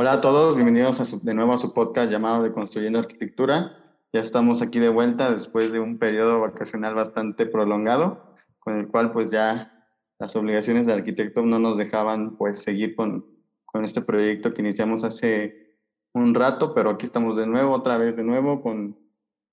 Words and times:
Hola 0.00 0.12
a 0.12 0.20
todos, 0.20 0.54
bienvenidos 0.54 1.24
de 1.24 1.34
nuevo 1.34 1.54
a 1.54 1.58
su 1.58 1.74
podcast 1.74 2.08
llamado 2.08 2.44
de 2.44 2.52
Construyendo 2.52 3.00
Arquitectura. 3.00 3.76
Ya 4.12 4.20
estamos 4.20 4.62
aquí 4.62 4.78
de 4.78 4.90
vuelta 4.90 5.32
después 5.32 5.72
de 5.72 5.80
un 5.80 5.98
periodo 5.98 6.38
vacacional 6.38 6.94
bastante 6.94 7.46
prolongado, 7.46 8.36
con 8.60 8.78
el 8.78 8.86
cual 8.86 9.10
pues 9.10 9.32
ya 9.32 9.90
las 10.20 10.36
obligaciones 10.36 10.86
del 10.86 11.00
arquitecto 11.00 11.42
no 11.42 11.58
nos 11.58 11.76
dejaban 11.76 12.36
pues 12.36 12.60
seguir 12.60 12.94
con, 12.94 13.26
con 13.64 13.84
este 13.84 14.00
proyecto 14.00 14.54
que 14.54 14.62
iniciamos 14.62 15.02
hace 15.02 15.76
un 16.14 16.32
rato, 16.32 16.74
pero 16.74 16.90
aquí 16.90 17.04
estamos 17.04 17.36
de 17.36 17.48
nuevo, 17.48 17.72
otra 17.72 17.98
vez 17.98 18.14
de 18.14 18.22
nuevo, 18.22 18.62
con 18.62 18.96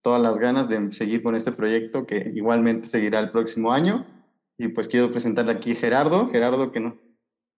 todas 0.03 0.21
las 0.21 0.37
ganas 0.37 0.69
de 0.69 0.93
seguir 0.93 1.23
con 1.23 1.33
este 1.33 1.53
proyecto 1.53 2.05
que 2.05 2.31
igualmente 2.35 2.87
seguirá 2.87 3.19
el 3.19 3.31
próximo 3.31 3.71
año. 3.73 4.05
Y 4.59 4.67
pues 4.67 4.89
quiero 4.89 5.09
presentarle 5.09 5.53
aquí 5.53 5.71
a 5.71 5.75
Gerardo. 5.77 6.29
Gerardo, 6.29 6.71
¿qué, 6.71 6.81
no, 6.81 6.99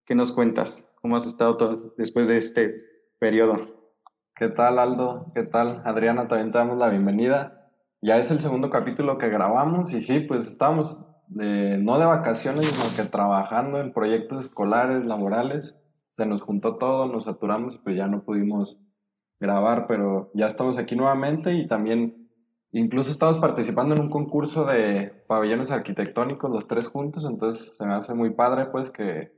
¿qué 0.07 0.15
nos 0.15 0.31
cuentas? 0.31 0.87
¿Cómo 1.01 1.17
has 1.17 1.25
estado 1.25 1.57
todo 1.57 1.93
después 1.97 2.29
de 2.29 2.37
este 2.37 2.77
periodo? 3.19 3.57
¿Qué 4.35 4.47
tal, 4.47 4.79
Aldo? 4.79 5.33
¿Qué 5.35 5.43
tal, 5.43 5.81
Adriana? 5.83 6.29
También 6.29 6.51
te 6.51 6.57
damos 6.57 6.77
la 6.77 6.87
bienvenida. 6.87 7.69
Ya 8.01 8.17
es 8.17 8.31
el 8.31 8.39
segundo 8.39 8.69
capítulo 8.69 9.17
que 9.17 9.27
grabamos 9.27 9.93
y 9.93 9.99
sí, 9.99 10.21
pues 10.21 10.47
estamos 10.47 10.97
de, 11.27 11.77
no 11.79 11.99
de 11.99 12.05
vacaciones, 12.05 12.67
sino 12.67 12.83
que 12.95 13.09
trabajando 13.09 13.81
en 13.81 13.91
proyectos 13.91 14.45
escolares, 14.45 15.05
laborales. 15.05 15.77
Se 16.15 16.25
nos 16.25 16.41
juntó 16.41 16.77
todo, 16.77 17.07
nos 17.07 17.25
saturamos 17.25 17.75
y 17.75 17.79
pues 17.79 17.97
ya 17.97 18.07
no 18.07 18.23
pudimos 18.23 18.79
grabar, 19.41 19.87
pero 19.87 20.31
ya 20.33 20.47
estamos 20.47 20.77
aquí 20.77 20.95
nuevamente 20.95 21.53
y 21.53 21.67
también 21.67 22.29
incluso 22.71 23.11
estamos 23.11 23.39
participando 23.39 23.93
en 23.93 24.01
un 24.01 24.09
concurso 24.09 24.63
de 24.63 25.25
pabellones 25.27 25.69
arquitectónicos 25.69 26.49
los 26.49 26.65
tres 26.65 26.87
juntos, 26.87 27.25
entonces 27.25 27.75
se 27.75 27.85
me 27.85 27.93
hace 27.93 28.13
muy 28.13 28.31
padre 28.31 28.67
pues 28.67 28.89
que 28.89 29.36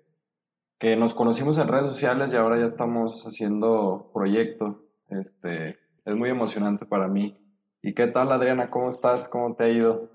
que 0.79 0.95
nos 0.95 1.13
conocimos 1.13 1.57
en 1.57 1.67
redes 1.67 1.87
sociales 1.87 2.31
y 2.31 2.37
ahora 2.37 2.57
ya 2.57 2.65
estamos 2.65 3.25
haciendo 3.25 4.09
proyecto. 4.13 4.85
Este, 5.09 5.77
es 6.05 6.15
muy 6.15 6.29
emocionante 6.29 6.85
para 6.85 7.07
mí. 7.07 7.37
¿Y 7.81 7.93
qué 7.93 8.07
tal, 8.07 8.31
Adriana? 8.31 8.69
¿Cómo 8.69 8.89
estás? 8.89 9.27
¿Cómo 9.27 9.55
te 9.55 9.65
ha 9.65 9.69
ido? 9.69 10.09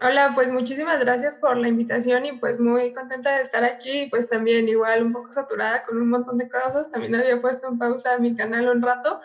Hola, 0.00 0.32
pues 0.34 0.52
muchísimas 0.52 1.00
gracias 1.00 1.36
por 1.36 1.56
la 1.56 1.68
invitación 1.68 2.26
y 2.26 2.32
pues 2.32 2.60
muy 2.60 2.92
contenta 2.92 3.36
de 3.36 3.42
estar 3.42 3.64
aquí, 3.64 4.06
pues 4.10 4.28
también 4.28 4.68
igual 4.68 5.02
un 5.02 5.12
poco 5.12 5.32
saturada 5.32 5.82
con 5.84 5.96
un 5.96 6.10
montón 6.10 6.36
de 6.36 6.50
cosas, 6.50 6.90
también 6.90 7.14
había 7.14 7.40
puesto 7.40 7.66
en 7.68 7.78
pausa 7.78 8.18
mi 8.18 8.36
canal 8.36 8.68
un 8.68 8.82
rato, 8.82 9.20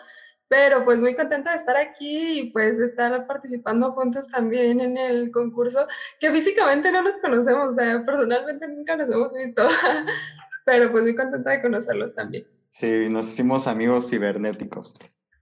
pero 0.48 0.82
pues 0.86 1.02
muy 1.02 1.14
contenta 1.14 1.50
de 1.50 1.58
estar 1.58 1.76
aquí 1.76 2.40
y 2.40 2.50
pues 2.52 2.78
de 2.78 2.86
estar 2.86 3.26
participando 3.26 3.92
juntos 3.92 4.28
también 4.28 4.80
en 4.80 4.96
el 4.96 5.30
concurso, 5.30 5.86
que 6.18 6.30
físicamente 6.30 6.90
no 6.90 7.02
nos 7.02 7.18
conocemos, 7.18 7.70
o 7.70 7.72
sea, 7.72 8.02
personalmente 8.06 8.66
nunca 8.66 8.96
nos 8.96 9.10
hemos 9.10 9.34
visto, 9.34 9.68
pero 10.64 10.90
pues 10.90 11.04
muy 11.04 11.14
contenta 11.14 11.50
de 11.50 11.62
conocerlos 11.62 12.14
también. 12.14 12.46
Sí, 12.72 13.08
nos 13.08 13.28
hicimos 13.28 13.66
amigos 13.66 14.08
cibernéticos. 14.08 14.94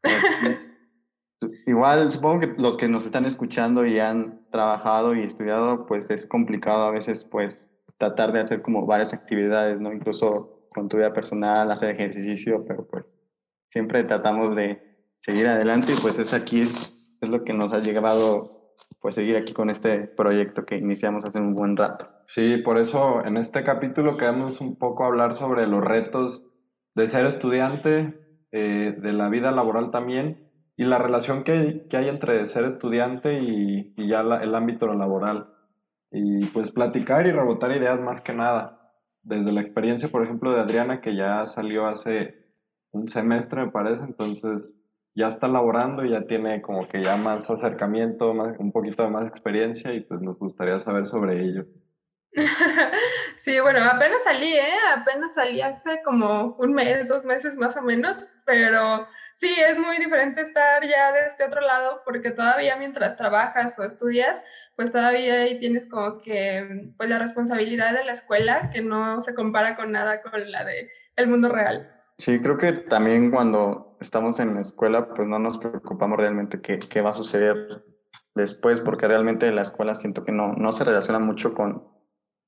Igual, 1.66 2.10
supongo 2.10 2.40
que 2.40 2.54
los 2.58 2.76
que 2.76 2.88
nos 2.88 3.06
están 3.06 3.24
escuchando 3.24 3.86
y 3.86 3.98
han 3.98 4.46
trabajado 4.50 5.14
y 5.14 5.22
estudiado, 5.22 5.86
pues 5.86 6.10
es 6.10 6.26
complicado 6.26 6.84
a 6.84 6.90
veces, 6.90 7.24
pues, 7.24 7.66
tratar 7.96 8.32
de 8.32 8.40
hacer 8.40 8.62
como 8.62 8.86
varias 8.86 9.12
actividades, 9.12 9.80
¿no? 9.80 9.92
Incluso 9.92 10.68
con 10.70 10.88
tu 10.88 10.96
vida 10.96 11.12
personal, 11.12 11.70
hacer 11.70 11.90
ejercicio, 11.90 12.64
pero 12.66 12.86
pues 12.86 13.04
siempre 13.70 14.04
tratamos 14.04 14.54
de 14.56 14.80
seguir 15.20 15.46
adelante 15.46 15.92
y 15.92 15.96
pues 15.96 16.18
es 16.18 16.32
aquí, 16.32 16.72
es 17.20 17.28
lo 17.28 17.44
que 17.44 17.52
nos 17.52 17.72
ha 17.72 17.80
llevado 17.80 18.59
pues 19.00 19.14
seguir 19.14 19.36
aquí 19.36 19.52
con 19.52 19.70
este 19.70 20.00
proyecto 20.00 20.66
que 20.66 20.76
iniciamos 20.76 21.24
hace 21.24 21.38
un 21.38 21.54
buen 21.54 21.76
rato. 21.76 22.08
Sí, 22.26 22.58
por 22.58 22.78
eso 22.78 23.24
en 23.24 23.36
este 23.36 23.62
capítulo 23.64 24.16
queremos 24.16 24.60
un 24.60 24.76
poco 24.76 25.04
hablar 25.04 25.34
sobre 25.34 25.66
los 25.66 25.82
retos 25.82 26.44
de 26.94 27.06
ser 27.06 27.24
estudiante, 27.26 28.18
eh, 28.52 28.96
de 28.98 29.12
la 29.12 29.28
vida 29.28 29.52
laboral 29.52 29.90
también, 29.90 30.50
y 30.76 30.84
la 30.84 30.98
relación 30.98 31.44
que 31.44 31.86
que 31.88 31.96
hay 31.96 32.08
entre 32.08 32.44
ser 32.46 32.64
estudiante 32.64 33.38
y 33.40 33.94
ya 34.08 34.20
el 34.20 34.54
ámbito 34.54 34.86
laboral. 34.86 35.54
Y 36.10 36.46
pues 36.46 36.70
platicar 36.70 37.26
y 37.26 37.32
rebotar 37.32 37.70
ideas 37.72 38.00
más 38.00 38.20
que 38.20 38.32
nada. 38.32 38.92
Desde 39.22 39.52
la 39.52 39.60
experiencia, 39.60 40.08
por 40.08 40.24
ejemplo, 40.24 40.52
de 40.52 40.60
Adriana, 40.60 41.00
que 41.00 41.14
ya 41.14 41.46
salió 41.46 41.86
hace 41.86 42.40
un 42.90 43.08
semestre, 43.08 43.64
me 43.64 43.70
parece, 43.70 44.04
entonces 44.04 44.79
ya 45.14 45.28
está 45.28 45.48
laborando 45.48 46.04
y 46.04 46.10
ya 46.10 46.26
tiene 46.26 46.62
como 46.62 46.88
que 46.88 47.02
ya 47.02 47.16
más 47.16 47.50
acercamiento, 47.50 48.32
más, 48.34 48.58
un 48.58 48.72
poquito 48.72 49.02
de 49.02 49.10
más 49.10 49.26
experiencia 49.26 49.92
y 49.92 50.00
pues 50.00 50.20
nos 50.20 50.38
gustaría 50.38 50.78
saber 50.78 51.06
sobre 51.06 51.40
ello. 51.40 51.66
Sí, 53.40 53.58
bueno, 53.58 53.80
apenas 53.82 54.22
salí, 54.22 54.52
¿eh? 54.52 54.76
Apenas 54.94 55.32
salí 55.32 55.62
hace 55.62 56.02
como 56.04 56.56
un 56.58 56.74
mes, 56.74 57.08
dos 57.08 57.24
meses 57.24 57.56
más 57.56 57.74
o 57.78 57.80
menos, 57.80 58.18
pero 58.44 59.08
sí, 59.32 59.48
es 59.66 59.78
muy 59.78 59.96
diferente 59.96 60.42
estar 60.42 60.86
ya 60.86 61.10
de 61.10 61.20
este 61.26 61.44
otro 61.44 61.62
lado 61.62 62.02
porque 62.04 62.32
todavía 62.32 62.76
mientras 62.76 63.16
trabajas 63.16 63.78
o 63.78 63.84
estudias, 63.84 64.44
pues 64.76 64.92
todavía 64.92 65.40
ahí 65.40 65.58
tienes 65.58 65.88
como 65.88 66.18
que 66.18 66.92
pues 66.98 67.08
la 67.08 67.18
responsabilidad 67.18 67.94
de 67.94 68.04
la 68.04 68.12
escuela 68.12 68.68
que 68.68 68.82
no 68.82 69.22
se 69.22 69.34
compara 69.34 69.74
con 69.74 69.90
nada 69.90 70.20
con 70.20 70.50
la 70.50 70.62
de 70.64 70.90
el 71.16 71.26
mundo 71.26 71.48
real. 71.48 71.90
Sí, 72.18 72.40
creo 72.40 72.58
que 72.58 72.72
también 72.72 73.30
cuando 73.30 73.89
estamos 74.00 74.40
en 74.40 74.54
la 74.54 74.60
escuela, 74.60 75.14
pues 75.14 75.28
no 75.28 75.38
nos 75.38 75.58
preocupamos 75.58 76.18
realmente 76.18 76.60
qué, 76.60 76.78
qué 76.78 77.02
va 77.02 77.10
a 77.10 77.14
suceder 77.14 77.84
después, 78.34 78.80
porque 78.80 79.06
realmente 79.06 79.50
la 79.52 79.62
escuela 79.62 79.94
siento 79.94 80.24
que 80.24 80.32
no, 80.32 80.54
no 80.54 80.72
se 80.72 80.84
relaciona 80.84 81.18
mucho 81.18 81.54
con, 81.54 81.84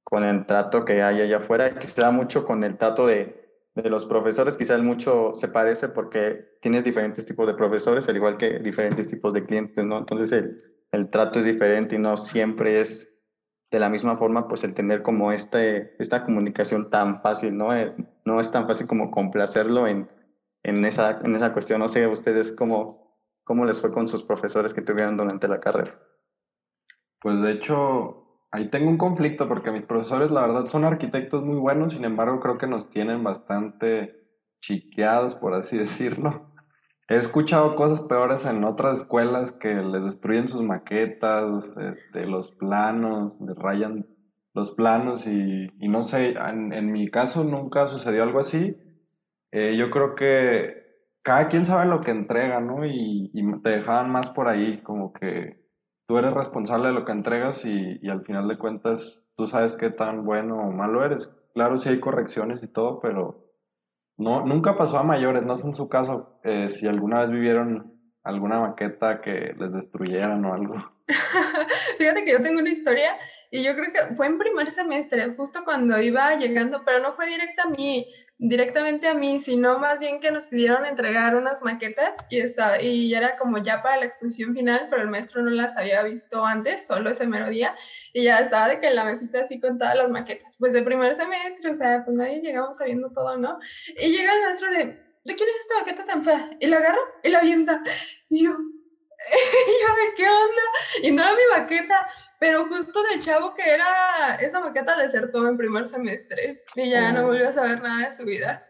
con 0.03 0.25
el 0.25 0.47
trato 0.47 0.85
que 0.85 1.03
hay 1.03 1.21
allá 1.21 1.39
afuera, 1.39 1.79
quizá 1.79 2.11
mucho 2.11 2.45
con 2.45 2.65
el 2.65 2.77
trato 2.77 3.07
de, 3.07 3.61
de 3.75 3.91
los 3.91 4.07
profesores, 4.07 4.57
quizás 4.57 4.81
mucho 4.81 5.35
se 5.35 5.49
parece 5.49 5.89
porque 5.89 6.57
tienes 6.61 6.85
diferentes 6.85 7.27
tipos 7.27 7.47
de 7.47 7.55
profesores, 7.55 8.09
al 8.09 8.17
igual 8.17 8.37
que 8.37 8.59
diferentes 8.59 9.11
tipos 9.11 9.33
de 9.35 9.45
clientes, 9.45 9.85
¿no? 9.85 9.99
Entonces 9.99 10.33
el, 10.33 10.63
el 10.91 11.11
trato 11.11 11.39
es 11.39 11.45
diferente 11.45 11.97
y 11.97 11.99
no 11.99 12.17
siempre 12.17 12.81
es 12.81 13.09
de 13.71 13.81
la 13.81 13.89
misma 13.89 14.19
forma, 14.19 14.49
pues 14.49 14.65
el 14.65 14.75
tener 14.75 15.03
como 15.03 15.33
este, 15.33 15.97
esta 15.99 16.23
comunicación 16.25 16.91
tan 16.91 17.23
fácil, 17.23 17.57
¿no? 17.57 17.75
Eh, 17.75 17.95
no 18.25 18.39
es 18.39 18.51
tan 18.51 18.67
fácil 18.67 18.87
como 18.87 19.11
complacerlo 19.11 19.87
en, 19.87 20.09
en, 20.63 20.85
esa, 20.85 21.19
en 21.23 21.35
esa 21.35 21.53
cuestión. 21.53 21.81
No 21.81 21.89
sé, 21.89 22.07
ustedes 22.07 22.53
cómo, 22.53 23.19
cómo 23.45 23.65
les 23.65 23.81
fue 23.81 23.93
con 23.93 24.09
sus 24.09 24.23
profesores 24.23 24.75
que 24.75 24.83
tuvieron 24.83 25.17
durante 25.17 25.49
la 25.49 25.61
carrera. 25.61 25.99
Pues 27.21 27.41
de 27.41 27.53
hecho, 27.53 28.47
ahí 28.51 28.69
tengo 28.69 28.91
un 28.91 28.99
conflicto 28.99 29.49
porque 29.49 29.71
mis 29.71 29.85
profesores, 29.85 30.31
la 30.31 30.43
verdad, 30.43 30.67
son 30.67 30.85
arquitectos 30.85 31.45
muy 31.45 31.57
buenos, 31.57 31.93
sin 31.93 32.05
embargo, 32.05 32.41
creo 32.41 32.59
que 32.59 32.67
nos 32.67 32.91
tienen 32.91 33.23
bastante 33.23 34.23
chiqueados, 34.61 35.35
por 35.35 35.55
así 35.55 35.79
decirlo. 35.79 36.53
He 37.09 37.17
escuchado 37.17 37.75
cosas 37.75 38.01
peores 38.01 38.47
en 38.47 38.65
otras 38.65 39.01
escuelas 39.01 39.53
que 39.53 39.75
les 39.75 40.05
destruyen 40.05 40.49
sus 40.49 40.63
maquetas, 40.63 41.77
este, 41.77 42.27
los 42.27 42.53
planos, 42.53 43.35
les 43.41 43.57
rayan 43.57 44.07
los 44.55 44.71
planos 44.71 45.27
y, 45.27 45.69
y 45.79 45.89
no 45.89 46.05
sé, 46.05 46.31
en, 46.31 46.73
en, 46.73 46.93
mi 46.93 47.11
caso 47.11 47.43
nunca 47.45 47.87
sucedió 47.87 48.23
algo 48.23 48.39
así. 48.39 48.77
Eh, 49.53 49.77
yo 49.77 49.91
creo 49.91 50.15
que 50.15 50.83
cada 51.23 51.49
quien 51.49 51.65
sabe 51.65 51.87
lo 51.87 52.01
que 52.01 52.11
entrega, 52.11 52.61
¿no? 52.61 52.85
Y, 52.85 53.31
y, 53.33 53.63
te 53.63 53.71
dejaban 53.71 54.11
más 54.11 54.31
por 54.31 54.49
ahí, 54.49 54.83
como 54.83 55.13
que 55.13 55.63
tú 56.07 56.19
eres 56.19 56.33
responsable 56.33 56.89
de 56.89 56.95
lo 56.95 57.05
que 57.05 57.13
entregas 57.13 57.65
y, 57.65 58.01
al 58.09 58.25
final 58.25 58.49
de 58.49 58.59
cuentas 58.59 59.23
tú 59.37 59.47
sabes 59.47 59.75
qué 59.75 59.91
tan 59.91 60.25
bueno 60.25 60.57
o 60.57 60.73
malo 60.73 61.05
eres. 61.05 61.29
Claro, 61.55 61.77
sí 61.77 61.89
hay 61.89 62.01
correcciones 62.01 62.63
y 62.63 62.67
todo, 62.67 63.01
pero 63.01 63.47
no, 64.19 64.45
nunca 64.45 64.77
pasó 64.77 64.99
a 64.99 65.05
mayores, 65.05 65.43
no 65.43 65.57
sé 65.57 65.69
en 65.69 65.75
su 65.75 65.89
caso 65.89 66.41
eh, 66.45 66.69
si 66.69 66.87
alguna 66.87 67.21
vez 67.21 67.31
vivieron 67.31 67.93
alguna 68.25 68.61
maqueta 68.61 69.21
que 69.21 69.55
les 69.59 69.73
destruyeran 69.73 70.45
o 70.45 70.55
algo. 70.55 70.75
Fíjate 71.99 72.25
que 72.25 72.33
yo 72.33 72.43
tengo 72.43 72.61
una 72.61 72.71
historia 72.71 73.17
y 73.51 73.63
yo 73.63 73.75
creo 73.75 73.93
que 73.93 74.15
fue 74.15 74.27
en 74.27 74.39
primer 74.39 74.71
semestre, 74.71 75.35
justo 75.37 75.61
cuando 75.65 76.01
iba 76.01 76.35
llegando, 76.37 76.83
pero 76.85 77.01
no 77.01 77.15
fue 77.15 77.27
directa 77.27 77.65
a 77.65 77.71
mí, 77.71 78.07
directamente 78.45 79.07
a 79.07 79.15
mí, 79.15 79.39
sino 79.39 79.79
más 79.79 80.01
bien 80.01 80.19
que 80.19 80.33
nos 80.33 80.49
pidieron 80.49 80.85
entregar 80.85 81.37
unas 81.37 81.63
maquetas 81.63 82.27
y, 82.29 82.41
estaba, 82.41 82.83
y 82.83 83.15
era 83.15 83.37
como 83.37 83.59
ya 83.59 83.83
para 83.83 83.99
la 83.99 84.07
exposición 84.07 84.53
final, 84.53 84.89
pero 84.91 85.03
el 85.03 85.09
maestro 85.09 85.43
no 85.43 85.51
las 85.51 85.77
había 85.77 86.03
visto 86.03 86.45
antes, 86.45 86.85
solo 86.85 87.11
ese 87.11 87.25
mero 87.25 87.49
día, 87.49 87.77
y 88.13 88.25
ya 88.25 88.41
estaba 88.41 88.67
de 88.67 88.81
que 88.81 88.89
en 88.89 88.97
la 88.97 89.05
mesita 89.05 89.43
así 89.43 89.61
con 89.61 89.79
todas 89.79 89.95
las 89.95 90.11
maquetas, 90.11 90.57
pues 90.59 90.73
de 90.73 90.83
primer 90.83 91.15
semestre, 91.15 91.71
o 91.71 91.75
sea, 91.75 92.05
pues 92.05 92.17
nadie 92.17 92.41
llegamos 92.41 92.79
sabiendo 92.79 93.13
todo, 93.13 93.37
¿no? 93.37 93.61
Y 93.97 94.11
llega 94.11 94.35
el 94.35 94.43
maestro 94.43 94.73
de, 94.73 94.87
¿de 94.87 95.37
quién 95.37 95.49
es 95.49 95.61
esta 95.61 95.79
maqueta 95.79 96.05
tan 96.05 96.25
fea? 96.25 96.51
Y 96.59 96.67
la 96.67 96.79
agarra 96.79 96.99
y 97.23 97.29
la 97.29 97.39
avienta, 97.39 97.81
y 98.29 98.43
yo, 98.43 98.51
yo 98.51 98.57
de 98.59 100.15
qué 100.17 100.29
onda, 100.29 100.63
y 101.01 101.13
no 101.13 101.23
era 101.23 101.33
mi 101.33 101.61
maqueta, 101.61 102.09
pero 102.43 102.65
justo 102.65 102.99
de 103.05 103.21
chavo 103.21 103.55
que 103.55 103.63
era, 103.63 104.35
esa 104.41 104.59
maqueta 104.59 104.97
desertó 104.97 105.47
en 105.47 105.57
primer 105.57 105.87
semestre 105.87 106.65
y 106.75 106.91
ya 106.91 107.13
no 107.13 107.21
oh. 107.21 107.27
volvió 107.27 107.49
a 107.49 107.53
saber 107.53 107.81
nada 107.81 108.09
de 108.09 108.13
su 108.13 108.25
vida. 108.25 108.61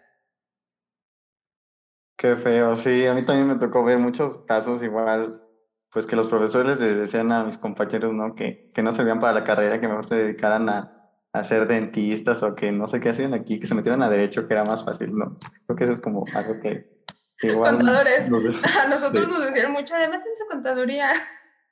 Qué 2.19 2.37
feo, 2.37 2.77
sí, 2.77 3.07
a 3.07 3.15
mí 3.15 3.25
también 3.25 3.49
me 3.49 3.55
tocó 3.55 3.83
ver 3.83 3.97
muchos 3.97 4.41
casos 4.41 4.83
igual, 4.83 5.43
pues 5.91 6.05
que 6.05 6.17
los 6.17 6.29
profesores 6.29 6.81
les 6.81 6.99
decían 6.99 7.33
a 7.33 7.45
mis 7.45 7.57
compañeros, 7.57 8.13
¿no? 8.13 8.35
Que, 8.35 8.71
que 8.75 8.83
no 8.83 8.93
servían 8.93 9.21
para 9.21 9.33
la 9.33 9.45
carrera, 9.45 9.81
que 9.81 9.89
mejor 9.89 10.07
se 10.07 10.17
dedicaran 10.17 10.69
a, 10.69 11.11
a 11.33 11.43
ser 11.43 11.67
dentistas 11.67 12.43
o 12.43 12.55
que 12.55 12.73
no 12.73 12.89
sé 12.89 13.01
qué 13.01 13.09
hacían 13.09 13.33
aquí, 13.33 13.59
que 13.59 13.67
se 13.67 13.75
metieron 13.75 14.03
a 14.03 14.11
derecho, 14.11 14.47
que 14.47 14.53
era 14.53 14.67
más 14.67 14.85
fácil, 14.85 15.17
¿no? 15.17 15.39
Creo 15.65 15.77
que 15.79 15.85
eso 15.85 15.95
es 15.95 16.01
como 16.01 16.27
algo 16.35 16.61
que... 16.61 16.93
Igual 17.41 17.79
Contadores. 17.79 18.31
a 18.85 18.87
nosotros 18.89 19.29
nos 19.29 19.47
decían 19.47 19.73
mucho 19.73 19.95
de 19.95 20.09
métense 20.09 20.45
contaduría. 20.51 21.15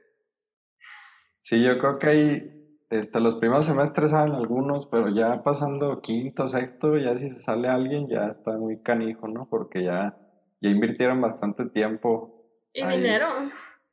Sí, 1.45 1.61
yo 1.61 1.77
creo 1.77 1.99
que 1.99 2.07
hay, 2.07 2.77
este, 2.89 3.19
los 3.19 3.35
primeros 3.35 3.65
semestres 3.65 4.09
saben 4.09 4.33
algunos, 4.33 4.87
pero 4.87 5.09
ya 5.09 5.43
pasando 5.43 6.01
quinto, 6.01 6.49
sexto, 6.49 6.97
ya 6.97 7.15
si 7.19 7.29
se 7.29 7.35
sale 7.35 7.67
alguien 7.67 8.07
ya 8.09 8.25
está 8.25 8.57
muy 8.57 8.81
canijo, 8.81 9.27
¿no? 9.27 9.47
Porque 9.47 9.83
ya, 9.83 10.17
ya 10.59 10.69
invirtieron 10.71 11.21
bastante 11.21 11.67
tiempo. 11.67 12.49
Y 12.73 12.83
dinero. 12.87 13.27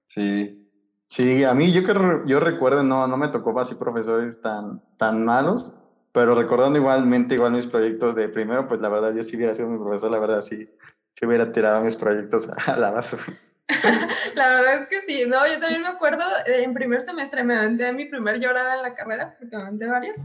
Sí. 0.08 0.66
Sí, 1.08 1.44
a 1.44 1.52
mí 1.52 1.70
yo 1.72 1.84
que 1.84 1.92
yo 2.24 2.40
recuerdo, 2.40 2.82
no, 2.82 3.06
no 3.06 3.18
me 3.18 3.28
tocó 3.28 3.60
así 3.60 3.74
profesores 3.74 4.40
tan, 4.40 4.80
tan 4.96 5.22
malos, 5.22 5.74
pero 6.12 6.34
recordando 6.34 6.78
igualmente 6.78 7.34
igual 7.34 7.52
mis 7.52 7.66
proyectos 7.66 8.14
de 8.14 8.30
primero, 8.30 8.66
pues 8.66 8.80
la 8.80 8.88
verdad 8.88 9.12
yo 9.14 9.22
sí 9.22 9.36
hubiera 9.36 9.54
sido 9.54 9.68
mi 9.68 9.76
profesor, 9.76 10.10
la 10.10 10.20
verdad 10.20 10.40
sí, 10.40 10.70
sí 11.14 11.26
hubiera 11.26 11.52
tirado 11.52 11.82
mis 11.82 11.96
proyectos 11.96 12.48
a 12.66 12.78
la 12.78 12.92
basura. 12.92 13.24
la 14.34 14.48
verdad 14.48 14.74
es 14.82 14.86
que 14.86 15.02
sí, 15.02 15.24
no, 15.26 15.46
yo 15.46 15.58
también 15.60 15.82
me 15.82 15.88
acuerdo, 15.88 16.24
eh, 16.46 16.62
en 16.62 16.74
primer 16.74 17.02
semestre 17.02 17.44
me 17.44 17.56
aventé 17.56 17.92
mi 17.92 18.06
primer 18.06 18.38
llorada 18.40 18.76
en 18.76 18.82
la 18.82 18.94
carrera, 18.94 19.36
porque 19.38 19.56
me 19.56 19.62
aventé 19.62 19.86
varias, 19.86 20.16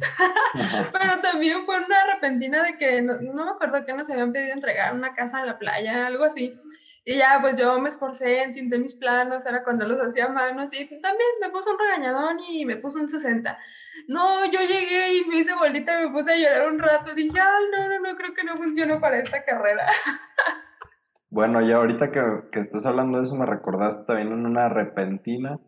pero 0.91 1.19
también 1.21 1.65
fue 1.65 1.77
una 1.77 2.13
repentina 2.13 2.63
de 2.63 2.77
que 2.77 3.01
no, 3.01 3.19
no 3.21 3.45
me 3.45 3.51
acuerdo 3.51 3.85
que 3.85 3.93
nos 3.93 4.09
habían 4.09 4.33
pedido 4.33 4.53
entregar 4.53 4.93
una 4.93 5.13
casa 5.13 5.39
en 5.39 5.47
la 5.47 5.57
playa, 5.57 6.07
algo 6.07 6.23
así, 6.23 6.59
y 7.09 7.15
ya, 7.15 7.37
pues 7.39 7.55
yo 7.55 7.79
me 7.79 7.87
esforcé, 7.87 8.43
entinté 8.43 8.77
mis 8.77 8.93
planos, 8.93 9.45
era 9.45 9.63
cuando 9.63 9.87
los 9.87 9.97
hacía 9.97 10.25
a 10.25 10.29
manos 10.29 10.73
y 10.73 10.85
también 10.99 11.29
me 11.39 11.49
puso 11.49 11.71
un 11.71 11.79
regañadón 11.79 12.37
y 12.41 12.65
me 12.65 12.75
puso 12.75 12.99
un 12.99 13.07
60. 13.07 13.57
No, 14.09 14.43
yo 14.43 14.59
llegué 14.59 15.13
y 15.13 15.23
me 15.23 15.37
hice 15.37 15.55
bolita 15.55 16.01
y 16.01 16.05
me 16.05 16.11
puse 16.11 16.33
a 16.33 16.35
llorar 16.35 16.69
un 16.69 16.79
rato. 16.79 17.13
Dije, 17.13 17.39
ay, 17.39 17.65
no, 17.71 17.87
no, 17.87 17.99
no, 18.01 18.17
creo 18.17 18.33
que 18.33 18.43
no 18.43 18.57
funciona 18.57 18.99
para 18.99 19.19
esta 19.19 19.41
carrera. 19.45 19.87
Bueno, 21.37 21.61
ya 21.61 21.75
ahorita 21.75 22.09
que, 22.09 22.59
estás 22.59 22.87
hablando 22.87 23.19
de 23.19 23.25
eso, 23.25 23.35
me 23.35 23.45
recordaste 23.45 24.05
también 24.05 24.29
en 24.29 24.47
una 24.47 24.69
repentina. 24.69 25.59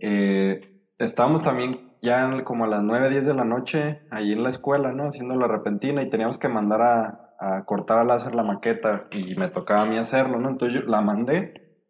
Eh, 0.00 0.82
estábamos 0.98 1.44
también 1.44 1.92
ya 2.02 2.42
como 2.42 2.64
a 2.64 2.66
las 2.66 2.82
9, 2.82 3.08
10 3.08 3.24
de 3.24 3.34
la 3.34 3.44
noche, 3.44 4.00
ahí 4.10 4.32
en 4.32 4.42
la 4.42 4.48
escuela, 4.48 4.90
¿no? 4.90 5.04
Haciendo 5.04 5.36
la 5.36 5.46
repentina 5.46 6.02
y 6.02 6.10
teníamos 6.10 6.38
que 6.38 6.48
mandar 6.48 6.82
a, 6.82 7.36
a 7.38 7.64
cortar 7.66 8.00
al 8.00 8.08
láser 8.08 8.34
la 8.34 8.42
maqueta 8.42 9.06
y 9.12 9.38
me 9.38 9.46
tocaba 9.46 9.82
a 9.82 9.86
mí 9.86 9.96
hacerlo, 9.96 10.40
¿no? 10.40 10.48
Entonces 10.48 10.80
yo 10.82 10.90
la 10.90 11.02
mandé 11.02 11.86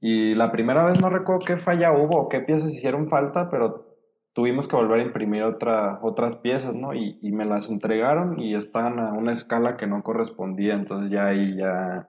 y 0.00 0.34
la 0.34 0.50
primera 0.50 0.84
vez 0.84 1.00
no 1.00 1.08
recuerdo 1.08 1.46
qué 1.46 1.56
falla 1.56 1.92
hubo 1.92 2.22
o 2.22 2.28
qué 2.28 2.40
piezas 2.40 2.74
hicieron 2.74 3.08
falta, 3.08 3.48
pero 3.48 3.96
tuvimos 4.32 4.66
que 4.66 4.74
volver 4.74 4.98
a 4.98 5.04
imprimir 5.04 5.44
otra, 5.44 6.00
otras 6.02 6.34
piezas, 6.34 6.74
¿no? 6.74 6.94
Y, 6.94 7.20
y 7.22 7.30
me 7.30 7.44
las 7.44 7.70
entregaron 7.70 8.40
y 8.40 8.56
estaban 8.56 8.98
a 8.98 9.12
una 9.12 9.32
escala 9.32 9.76
que 9.76 9.86
no 9.86 10.02
correspondía, 10.02 10.74
entonces 10.74 11.12
ya 11.12 11.26
ahí 11.26 11.56
ya... 11.56 12.08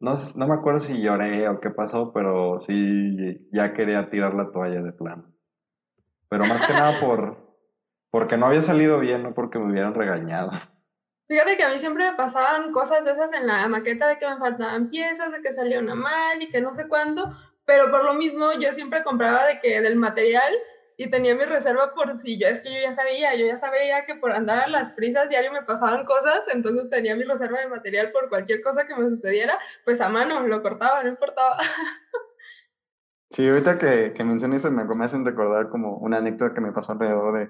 No, 0.00 0.14
no 0.34 0.48
me 0.48 0.54
acuerdo 0.54 0.80
si 0.80 1.00
lloré 1.00 1.46
o 1.48 1.60
qué 1.60 1.70
pasó, 1.70 2.12
pero 2.12 2.58
sí 2.58 3.48
ya 3.52 3.74
quería 3.74 4.08
tirar 4.08 4.34
la 4.34 4.50
toalla 4.50 4.80
de 4.82 4.92
plano. 4.92 5.32
Pero 6.28 6.46
más 6.46 6.66
que 6.66 6.72
nada 6.72 6.98
por, 7.00 7.36
porque 8.10 8.38
no 8.38 8.46
había 8.46 8.62
salido 8.62 8.98
bien, 8.98 9.22
no 9.22 9.34
porque 9.34 9.58
me 9.58 9.70
hubieran 9.70 9.94
regañado. 9.94 10.52
Fíjate 11.28 11.56
que 11.56 11.62
a 11.62 11.68
mí 11.68 11.78
siempre 11.78 12.10
me 12.10 12.16
pasaban 12.16 12.72
cosas 12.72 13.04
de 13.04 13.12
esas 13.12 13.32
en 13.34 13.46
la 13.46 13.68
maqueta 13.68 14.08
de 14.08 14.18
que 14.18 14.28
me 14.28 14.38
faltaban 14.38 14.88
piezas, 14.88 15.30
de 15.30 15.42
que 15.42 15.52
salía 15.52 15.78
una 15.78 15.94
mal 15.94 16.42
y 16.42 16.50
que 16.50 16.60
no 16.60 16.74
sé 16.74 16.88
cuándo, 16.88 17.36
pero 17.64 17.90
por 17.90 18.04
lo 18.04 18.14
mismo 18.14 18.52
yo 18.58 18.72
siempre 18.72 19.04
compraba 19.04 19.46
de 19.46 19.60
que 19.60 19.80
del 19.80 19.96
material 19.96 20.52
y 21.00 21.10
tenía 21.10 21.34
mi 21.34 21.44
reserva 21.44 21.94
por 21.94 22.12
si 22.12 22.38
yo 22.38 22.46
es 22.46 22.60
que 22.60 22.68
yo 22.68 22.78
ya 22.78 22.92
sabía, 22.92 23.34
yo 23.34 23.46
ya 23.46 23.56
sabía 23.56 24.04
que 24.04 24.16
por 24.16 24.32
andar 24.32 24.58
a 24.58 24.68
las 24.68 24.92
prisas 24.92 25.30
diario 25.30 25.50
me 25.50 25.62
pasaban 25.62 26.04
cosas, 26.04 26.46
entonces 26.52 26.90
tenía 26.90 27.16
mi 27.16 27.24
reserva 27.24 27.58
de 27.58 27.68
material 27.68 28.10
por 28.12 28.28
cualquier 28.28 28.60
cosa 28.60 28.84
que 28.84 28.94
me 28.94 29.08
sucediera, 29.08 29.58
pues 29.86 30.02
a 30.02 30.10
mano 30.10 30.46
lo 30.46 30.60
cortaba, 30.60 31.02
no 31.02 31.08
importaba. 31.08 31.56
Sí, 33.32 33.48
ahorita 33.48 33.78
que, 33.78 34.12
que 34.12 34.24
mencioné 34.24 34.56
eso 34.56 34.72
me, 34.72 34.84
me 34.84 35.04
hacen 35.04 35.24
recordar 35.24 35.68
como 35.68 35.98
una 35.98 36.16
anécdota 36.16 36.52
que 36.52 36.60
me 36.60 36.72
pasó 36.72 36.90
alrededor 36.90 37.48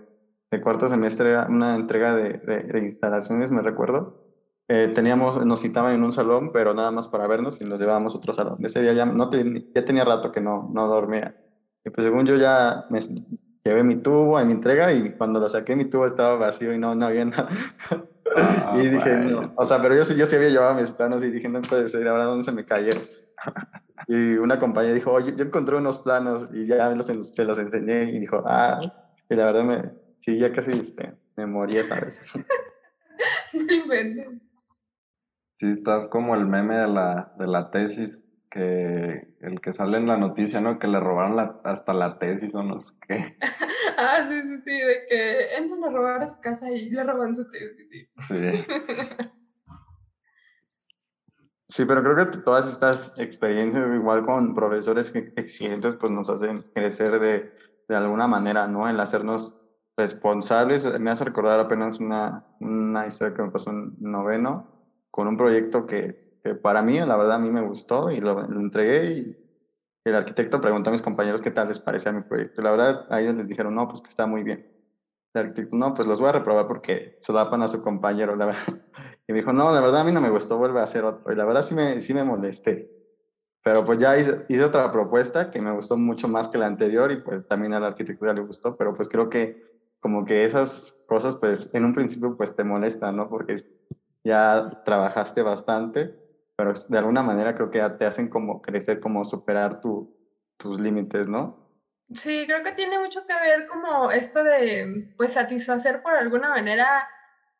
de, 0.51 0.61
cuarto 0.61 0.89
semestre, 0.89 1.39
una 1.49 1.75
entrega 1.75 2.15
de, 2.15 2.35
de, 2.35 2.79
instalaciones, 2.81 3.51
me 3.51 3.63
recuerdo. 3.63 4.27
Eh, 4.69 4.93
teníamos, 4.95 5.43
nos 5.47 5.63
citaban 5.63 5.95
en 5.95 6.05
un 6.05 6.13
salón, 6.13 6.53
pero 6.53 6.75
nada 6.75 6.91
más 6.91 7.09
para 7.09 7.27
vernos 7.27 7.63
y 7.63 7.65
nos 7.65 7.81
llevábamos 7.81 8.15
a 8.15 8.19
otro 8.19 8.35
salón. 8.35 8.59
Ese 8.63 8.83
día 8.83 8.93
ya, 8.93 9.07
no 9.07 9.31
ya 9.33 9.85
tenía 9.87 10.05
rato 10.05 10.31
que 10.31 10.43
no, 10.43 10.69
no 10.71 10.87
dormía. 10.87 11.35
Y 11.85 11.91
pues 11.91 12.05
según 12.05 12.27
yo 12.27 12.37
ya 12.37 12.87
me 12.91 13.01
llevé 13.65 13.83
mi 13.85 13.97
tubo 13.97 14.39
a 14.39 14.45
mi 14.45 14.53
entrega 14.53 14.93
y 14.93 15.13
cuando 15.13 15.41
lo 15.41 15.49
saqué 15.49 15.77
mi 15.77 15.87
tubo 15.87 16.07
estaba 16.07 16.37
vacío 16.37 16.73
y 16.73 16.79
no, 16.79 16.95
no 16.95 17.07
había 17.07 17.25
nada. 17.27 17.49
Ah, 18.37 18.79
y 18.81 18.89
dije, 18.89 19.17
no. 19.17 19.51
o 19.57 19.67
sea, 19.67 19.83
pero 19.83 19.97
yo, 19.97 20.05
yo 20.15 20.27
sí 20.27 20.37
había 20.37 20.51
llevado 20.51 20.75
mis 20.81 20.91
planos 20.91 21.25
y 21.25 21.31
dije, 21.31 21.49
no 21.49 21.61
puede 21.63 21.89
ser, 21.89 22.07
ahora 22.07 22.25
dónde 22.25 22.45
se 22.45 22.53
me 22.53 22.65
cayeron. 22.65 23.03
y 24.07 24.35
una 24.35 24.59
compañera 24.59 24.95
dijo, 24.95 25.11
oye, 25.11 25.35
yo 25.37 25.45
encontré 25.45 25.77
unos 25.77 25.99
planos 25.99 26.47
y 26.53 26.67
ya 26.67 26.91
los, 26.91 27.07
se 27.07 27.45
los 27.45 27.59
enseñé 27.59 28.05
y 28.13 28.21
dijo, 28.21 28.43
ah, 28.47 28.81
y 29.29 29.35
la 29.35 29.47
verdad 29.47 29.65
me, 29.65 30.01
Sí, 30.23 30.39
ya 30.39 30.53
casi 30.53 30.71
este, 30.73 31.15
me 31.37 31.47
moría, 31.47 31.83
¿sabes? 31.85 32.15
sí, 35.59 35.71
estás 35.71 36.07
como 36.07 36.35
el 36.35 36.47
meme 36.47 36.77
de 36.77 36.89
la, 36.89 37.33
de 37.39 37.47
la 37.47 37.71
tesis, 37.71 38.23
que 38.51 39.37
el 39.41 39.61
que 39.61 39.73
sale 39.73 39.99
en 39.99 40.07
la 40.07 40.17
noticia, 40.17 40.61
¿no? 40.61 40.79
Que 40.79 40.89
le 40.89 40.99
robaron 41.01 41.37
la, 41.37 41.61
hasta 41.65 41.95
la 41.95 42.19
tesis 42.19 42.55
o 42.55 42.63
no 42.63 42.77
sé 42.79 42.95
qué. 43.07 43.37
ah, 43.97 44.27
sí, 44.29 44.41
sí, 44.43 44.63
sí, 44.65 44.79
de 44.79 45.07
que 45.09 45.57
entran 45.57 45.85
a 45.85 45.91
robar 45.91 46.23
a 46.23 46.29
su 46.29 46.41
casa 46.41 46.71
y 46.71 46.91
le 46.91 47.05
roban 47.05 47.35
su 47.35 47.49
tesis, 47.51 47.89
sí. 47.89 48.09
Sí. 48.19 48.37
Sí, 51.71 51.85
pero 51.85 52.03
creo 52.03 52.17
que 52.17 52.39
todas 52.39 52.69
estas 52.69 53.13
experiencias, 53.17 53.95
igual 53.95 54.27
con 54.27 54.57
profesores 54.57 55.13
exigentes, 55.37 55.95
pues 55.95 56.11
nos 56.11 56.29
hacen 56.29 56.65
crecer 56.75 57.21
de, 57.21 57.55
de 57.89 57.97
alguna 57.97 58.27
manera, 58.27 58.67
¿no? 58.67 58.89
El 58.89 58.99
hacernos 58.99 59.57
responsables. 59.97 60.85
Me 60.99 61.13
hace 61.13 61.25
recordar 61.25 61.61
apenas 61.61 62.01
una, 62.01 62.45
una 62.59 63.07
historia 63.07 63.37
que 63.37 63.43
me 63.43 63.53
pasó 63.53 63.71
en 63.71 63.95
noveno 64.01 64.67
con 65.13 65.29
un 65.29 65.37
proyecto 65.37 65.87
que, 65.87 66.30
que, 66.43 66.55
para 66.55 66.83
mí, 66.83 66.99
la 66.99 67.17
verdad, 67.17 67.37
a 67.37 67.39
mí 67.39 67.51
me 67.51 67.63
gustó 67.63 68.11
y 68.11 68.21
lo, 68.21 68.41
entregué 68.45 69.13
y 69.13 69.37
el 70.05 70.15
arquitecto 70.15 70.61
preguntó 70.61 70.91
a 70.91 70.93
mis 70.93 71.03
compañeros 71.03 71.43
qué 71.43 71.51
tal 71.51 71.69
les 71.69 71.79
parecía 71.79 72.13
mi 72.13 72.23
proyecto. 72.23 72.63
La 72.63 72.71
verdad, 72.71 73.07
a 73.11 73.21
ellos 73.21 73.35
les 73.35 73.47
dijeron, 73.47 73.75
no, 73.75 73.89
pues 73.89 74.01
que 74.01 74.09
está 74.09 74.27
muy 74.27 74.43
bien. 74.43 74.67
El 75.35 75.43
arquitecto, 75.43 75.77
no, 75.77 75.95
pues 75.95 76.09
los 76.09 76.19
voy 76.19 76.31
a 76.31 76.33
reprobar 76.33 76.67
porque 76.67 77.19
solapan 77.21 77.63
a 77.63 77.69
su 77.69 77.83
compañero, 77.83 78.37
la 78.37 78.47
verdad. 78.47 78.63
Y 79.29 79.33
me 79.33 79.39
dijo, 79.39 79.53
no, 79.53 79.73
la 79.73 79.81
verdad 79.81 80.01
a 80.01 80.05
mí 80.05 80.11
no 80.11 80.21
me 80.21 80.29
gustó, 80.29 80.59
vuelve 80.59 80.81
a 80.81 80.83
hacer 80.83 81.05
otro. 81.05 81.33
Y 81.33 81.37
la 81.37 81.45
verdad 81.45 81.63
sí 81.63 81.73
me, 81.73 82.01
sí 82.01 82.13
me 82.13 82.25
molesté. 82.25 82.91
Pero 83.63 83.85
pues 83.85 84.01
ya 84.01 84.19
hice, 84.19 84.45
hice, 84.49 84.65
otra 84.65 84.91
propuesta 84.91 85.53
que 85.53 85.61
me 85.61 85.71
gustó 85.71 85.97
mucho 85.97 86.27
más 86.27 86.49
que 86.49 86.59
la 86.59 86.67
anterior 86.67 87.13
y 87.13 87.19
pues 87.19 87.47
también 87.47 87.73
al 87.75 87.85
arquitecto 87.85 88.27
ya 88.27 88.33
le 88.33 88.41
gustó, 88.41 88.77
pero 88.77 88.93
pues 88.93 89.09
creo 89.09 89.29
que 89.29 89.63
como 90.01 90.25
que 90.25 90.45
esas 90.45 90.97
cosas, 91.07 91.37
pues 91.37 91.69
en 91.75 91.85
un 91.85 91.95
principio, 91.95 92.37
pues 92.37 92.57
te 92.57 92.65
molestan, 92.65 93.17
¿no? 93.17 93.29
Porque 93.29 93.63
ya 94.25 94.83
trabajaste 94.85 95.43
bastante, 95.43 96.15
pero 96.61 96.75
de 96.75 96.99
alguna 96.99 97.23
manera 97.23 97.55
creo 97.55 97.71
que 97.71 97.81
te 97.99 98.05
hacen 98.05 98.29
como 98.29 98.61
crecer, 98.61 99.01
como 99.01 99.25
superar 99.25 99.81
tu, 99.81 100.15
tus 100.59 100.79
límites, 100.79 101.27
¿no? 101.27 101.71
Sí, 102.15 102.45
creo 102.47 102.63
que 102.63 102.73
tiene 102.73 102.99
mucho 102.99 103.27
que 103.27 103.33
ver 103.33 103.67
como 103.67 104.11
esto 104.11 104.45
de, 104.45 105.11
pues, 105.17 105.33
satisfacer 105.33 106.03
por 106.03 106.13
alguna 106.13 106.51
manera 106.51 107.09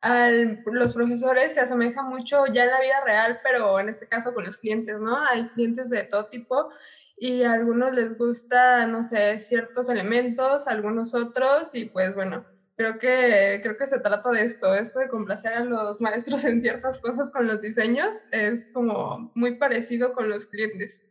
a 0.03 0.29
los 0.29 0.93
profesores 0.93 1.55
se 1.55 1.61
asemeja 1.61 2.03
mucho 2.03 2.45
ya 2.53 2.65
en 2.65 2.71
la 2.73 2.81
vida 2.83 3.03
real, 3.03 3.41
pero 3.43 3.81
en 3.81 3.89
este 3.89 4.07
caso 4.07 4.35
con 4.35 4.45
los 4.45 4.59
clientes, 4.59 4.99
¿no? 5.01 5.17
Hay 5.31 5.49
clientes 5.49 5.89
de 5.89 6.05
todo 6.05 6.27
tipo 6.27 6.69
y 7.17 7.45
a 7.45 7.55
algunos 7.55 7.95
les 7.95 8.19
gusta, 8.19 8.87
no 8.87 9.03
sé, 9.03 9.39
ciertos 9.39 9.89
elementos, 9.89 10.69
algunos 10.69 11.15
otros, 11.15 11.75
y 11.75 11.87
pues 11.87 12.15
bueno, 12.15 12.45
creo 12.81 12.99
que, 12.99 13.61
creo 13.63 13.77
que 13.77 13.87
se 13.87 14.01
trata 14.01 14.31
de 14.31 14.43
esto, 14.43 14.73
esto 14.73 15.01
de 15.01 15.09
complacer 15.09 15.53
a 15.53 15.65
los 15.65 16.01
maestros 16.01 16.43
en 16.47 16.63
ciertas 16.63 16.99
cosas 16.99 17.31
con 17.31 17.47
los 17.47 17.61
diseños, 17.61 18.23
es 18.33 18.71
como 18.73 19.31
muy 19.35 19.57
parecido 19.57 20.15
con 20.15 20.31
los 20.31 20.47
clientes. 20.47 21.07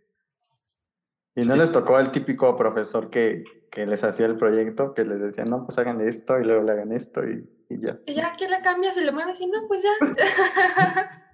¿Y 1.36 1.46
no 1.46 1.56
les 1.56 1.72
tocó 1.72 1.98
al 1.98 2.12
típico 2.12 2.58
profesor 2.58 3.12
que, 3.12 3.44
que, 3.72 3.86
les 3.86 4.04
hacía 4.04 4.26
el 4.26 4.40
proyecto, 4.40 4.96
que 4.96 5.06
les 5.06 5.22
decía, 5.22 5.46
no, 5.46 5.64
pues 5.64 5.78
hagan 5.78 6.02
esto 6.02 6.40
y 6.40 6.44
luego 6.44 6.64
le 6.64 6.72
hagan 6.72 6.92
esto 6.92 7.24
y, 7.24 7.48
y 7.70 7.80
ya? 7.80 8.00
Y 8.08 8.16
ya, 8.16 8.34
¿quién 8.36 8.50
le 8.50 8.62
cambias 8.62 8.98
y 8.98 9.04
le 9.04 9.12
mueves 9.12 9.40
y 9.40 9.46
no, 9.46 9.68
pues 9.68 9.84
ya. 9.84 9.92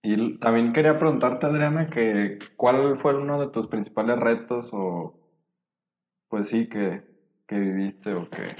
Y 0.00 0.38
también 0.38 0.72
quería 0.72 0.98
preguntarte, 0.98 1.44
Adriana, 1.44 1.90
que 1.90 2.38
cuál 2.56 2.96
fue 2.96 3.14
uno 3.14 3.38
de 3.40 3.48
tus 3.48 3.66
principales 3.66 4.18
retos 4.18 4.70
o, 4.72 5.20
pues 6.28 6.48
sí, 6.48 6.66
que, 6.68 7.02
que 7.48 7.58
viviste 7.58 8.12
o 8.12 8.28
que. 8.28 8.54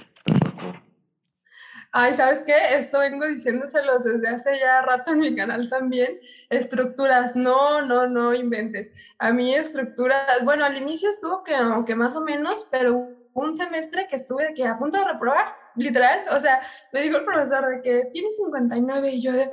Ay, 1.92 2.14
¿sabes 2.14 2.42
qué? 2.42 2.54
Esto 2.76 2.98
vengo 2.98 3.26
diciéndoselos 3.26 4.04
desde 4.04 4.28
hace 4.28 4.58
ya 4.58 4.82
rato 4.82 5.12
en 5.12 5.20
mi 5.20 5.36
canal 5.36 5.68
también. 5.68 6.18
Estructuras, 6.50 7.36
no, 7.36 7.82
no, 7.82 8.06
no 8.06 8.34
inventes. 8.34 8.90
A 9.18 9.32
mí 9.32 9.54
estructuras, 9.54 10.44
bueno, 10.44 10.64
al 10.64 10.76
inicio 10.76 11.10
estuvo 11.10 11.44
que, 11.44 11.54
aunque 11.54 11.94
más 11.94 12.16
o 12.16 12.22
menos, 12.22 12.66
pero 12.70 13.08
un 13.40 13.56
semestre 13.56 14.06
que 14.08 14.16
estuve 14.16 14.52
a 14.64 14.76
punto 14.76 14.98
de 14.98 15.04
reprobar, 15.04 15.54
literal, 15.76 16.24
o 16.30 16.40
sea, 16.40 16.60
me 16.92 17.02
dijo 17.02 17.18
el 17.18 17.24
profesor 17.24 17.68
de 17.68 17.82
que 17.82 18.10
tiene 18.12 18.30
59 18.30 19.10
y 19.12 19.22
yo 19.22 19.32
de, 19.32 19.48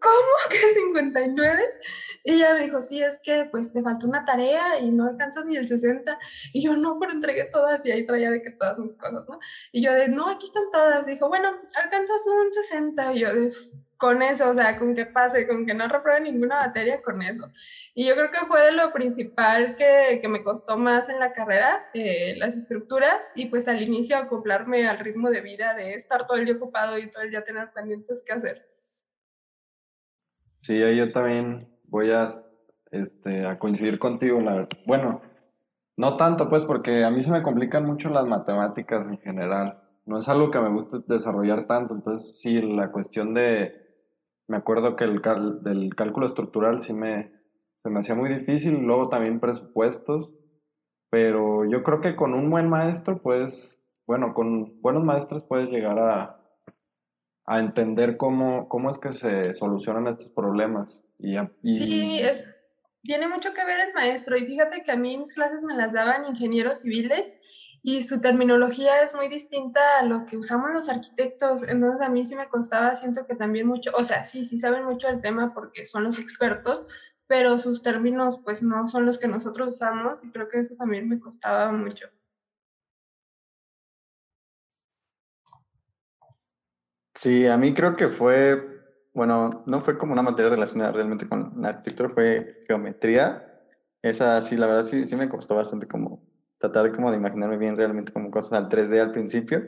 ¿cómo 0.00 0.14
que 0.50 0.74
59? 0.74 1.62
Y 2.24 2.32
ella 2.32 2.54
me 2.54 2.64
dijo, 2.64 2.80
sí, 2.82 3.02
es 3.02 3.18
que 3.20 3.46
pues 3.50 3.72
te 3.72 3.82
faltó 3.82 4.06
una 4.06 4.24
tarea 4.24 4.78
y 4.78 4.90
no 4.90 5.04
alcanzas 5.04 5.44
ni 5.44 5.56
el 5.56 5.66
60. 5.66 6.18
Y 6.52 6.62
yo, 6.62 6.76
no, 6.76 6.98
pero 6.98 7.12
entregué 7.12 7.44
todas 7.44 7.84
y 7.84 7.90
ahí 7.90 8.06
traía 8.06 8.30
de 8.30 8.42
que 8.42 8.50
todas 8.50 8.78
mis 8.78 8.96
cosas, 8.96 9.24
¿no? 9.28 9.38
Y 9.72 9.82
yo 9.82 9.92
de, 9.92 10.08
no, 10.08 10.28
aquí 10.28 10.46
están 10.46 10.64
todas. 10.72 11.06
Dijo, 11.06 11.28
bueno, 11.28 11.50
alcanzas 11.82 12.26
un 12.26 12.50
60. 12.50 13.12
Y 13.12 13.20
yo 13.20 13.34
de, 13.34 13.52
con 14.04 14.20
eso, 14.20 14.50
o 14.50 14.54
sea, 14.54 14.78
con 14.78 14.94
que 14.94 15.06
pase, 15.06 15.48
con 15.48 15.64
que 15.64 15.72
no 15.72 15.88
repruebe 15.88 16.20
ninguna 16.20 16.56
materia, 16.66 17.00
con 17.00 17.22
eso. 17.22 17.50
Y 17.94 18.06
yo 18.06 18.14
creo 18.14 18.30
que 18.30 18.46
fue 18.46 18.60
de 18.60 18.72
lo 18.72 18.92
principal 18.92 19.76
que, 19.76 20.18
que 20.20 20.28
me 20.28 20.44
costó 20.44 20.76
más 20.76 21.08
en 21.08 21.18
la 21.18 21.32
carrera, 21.32 21.88
eh, 21.94 22.34
las 22.36 22.54
estructuras, 22.54 23.32
y 23.34 23.46
pues 23.46 23.66
al 23.66 23.80
inicio 23.80 24.18
acoplarme 24.18 24.86
al 24.86 24.98
ritmo 24.98 25.30
de 25.30 25.40
vida 25.40 25.72
de 25.72 25.94
estar 25.94 26.26
todo 26.26 26.36
el 26.36 26.44
día 26.44 26.56
ocupado 26.56 26.98
y 26.98 27.10
todo 27.10 27.22
el 27.22 27.30
día 27.30 27.44
tener 27.44 27.72
pendientes 27.72 28.22
que 28.26 28.34
hacer. 28.34 28.68
Sí, 30.60 30.78
yo 30.78 31.10
también 31.10 31.66
voy 31.84 32.10
a, 32.10 32.28
este, 32.90 33.46
a 33.46 33.58
coincidir 33.58 33.98
contigo. 33.98 34.38
La, 34.38 34.68
bueno, 34.84 35.22
no 35.96 36.18
tanto 36.18 36.50
pues 36.50 36.66
porque 36.66 37.04
a 37.04 37.10
mí 37.10 37.22
se 37.22 37.30
me 37.30 37.42
complican 37.42 37.86
mucho 37.86 38.10
las 38.10 38.26
matemáticas 38.26 39.06
en 39.06 39.16
general. 39.16 39.80
No 40.04 40.18
es 40.18 40.28
algo 40.28 40.50
que 40.50 40.60
me 40.60 40.68
guste 40.68 40.98
desarrollar 41.06 41.66
tanto. 41.66 41.94
Entonces 41.94 42.38
sí, 42.38 42.60
la 42.60 42.92
cuestión 42.92 43.32
de... 43.32 43.82
Me 44.48 44.56
acuerdo 44.56 44.96
que 44.96 45.04
el 45.04 45.20
del 45.62 45.94
cálculo 45.94 46.26
estructural 46.26 46.80
sí 46.80 46.92
me, 46.92 47.32
se 47.82 47.90
me 47.90 48.00
hacía 48.00 48.14
muy 48.14 48.28
difícil. 48.28 48.74
Luego 48.80 49.08
también 49.08 49.40
presupuestos. 49.40 50.30
Pero 51.10 51.64
yo 51.64 51.82
creo 51.82 52.00
que 52.00 52.16
con 52.16 52.34
un 52.34 52.50
buen 52.50 52.68
maestro, 52.68 53.22
pues, 53.22 53.80
bueno, 54.06 54.34
con 54.34 54.80
buenos 54.80 55.04
maestros 55.04 55.44
puedes 55.44 55.68
llegar 55.70 55.98
a, 55.98 56.40
a 57.46 57.58
entender 57.58 58.16
cómo, 58.16 58.68
cómo 58.68 58.90
es 58.90 58.98
que 58.98 59.12
se 59.12 59.54
solucionan 59.54 60.08
estos 60.08 60.28
problemas. 60.28 61.02
Sí, 61.62 62.20
tiene 63.02 63.28
mucho 63.28 63.52
que 63.54 63.64
ver 63.64 63.80
el 63.80 63.94
maestro. 63.94 64.36
Y 64.36 64.46
fíjate 64.46 64.82
que 64.82 64.92
a 64.92 64.96
mí 64.96 65.16
mis 65.16 65.34
clases 65.34 65.62
me 65.62 65.76
las 65.76 65.92
daban 65.92 66.26
ingenieros 66.26 66.80
civiles 66.80 67.38
y 67.86 68.02
su 68.02 68.22
terminología 68.22 69.02
es 69.02 69.14
muy 69.14 69.28
distinta 69.28 69.98
a 69.98 70.04
lo 70.04 70.24
que 70.24 70.38
usamos 70.38 70.70
los 70.72 70.88
arquitectos. 70.88 71.64
Entonces 71.64 72.00
a 72.00 72.08
mí 72.08 72.24
sí 72.24 72.34
me 72.34 72.48
costaba, 72.48 72.96
siento 72.96 73.26
que 73.26 73.36
también 73.36 73.66
mucho, 73.66 73.90
o 73.94 74.02
sea, 74.04 74.24
sí, 74.24 74.46
sí 74.46 74.58
saben 74.58 74.86
mucho 74.86 75.06
del 75.06 75.20
tema 75.20 75.52
porque 75.52 75.84
son 75.84 76.02
los 76.04 76.18
expertos, 76.18 76.86
pero 77.26 77.58
sus 77.58 77.82
términos 77.82 78.40
pues 78.42 78.62
no 78.62 78.86
son 78.86 79.04
los 79.04 79.18
que 79.18 79.28
nosotros 79.28 79.68
usamos 79.68 80.24
y 80.24 80.30
creo 80.30 80.48
que 80.48 80.60
eso 80.60 80.74
también 80.76 81.06
me 81.10 81.20
costaba 81.20 81.70
mucho. 81.72 82.06
Sí, 87.14 87.46
a 87.46 87.58
mí 87.58 87.74
creo 87.74 87.96
que 87.96 88.08
fue 88.08 88.70
bueno, 89.12 89.62
no 89.66 89.82
fue 89.82 89.98
como 89.98 90.14
una 90.14 90.22
materia 90.22 90.50
relacionada 90.50 90.92
realmente 90.92 91.28
con 91.28 91.52
la 91.60 91.68
arquitectura, 91.68 92.08
fue 92.08 92.64
geometría. 92.66 93.46
Esa 94.00 94.40
sí, 94.40 94.56
la 94.56 94.66
verdad 94.68 94.84
sí, 94.84 95.06
sí 95.06 95.16
me 95.16 95.28
costó 95.28 95.54
bastante 95.54 95.86
como 95.86 96.33
tratar 96.58 96.92
como 96.92 97.10
de 97.10 97.16
imaginarme 97.16 97.56
bien 97.56 97.76
realmente 97.76 98.12
como 98.12 98.30
cosas 98.30 98.52
al 98.52 98.68
3D 98.68 99.00
al 99.00 99.12
principio. 99.12 99.62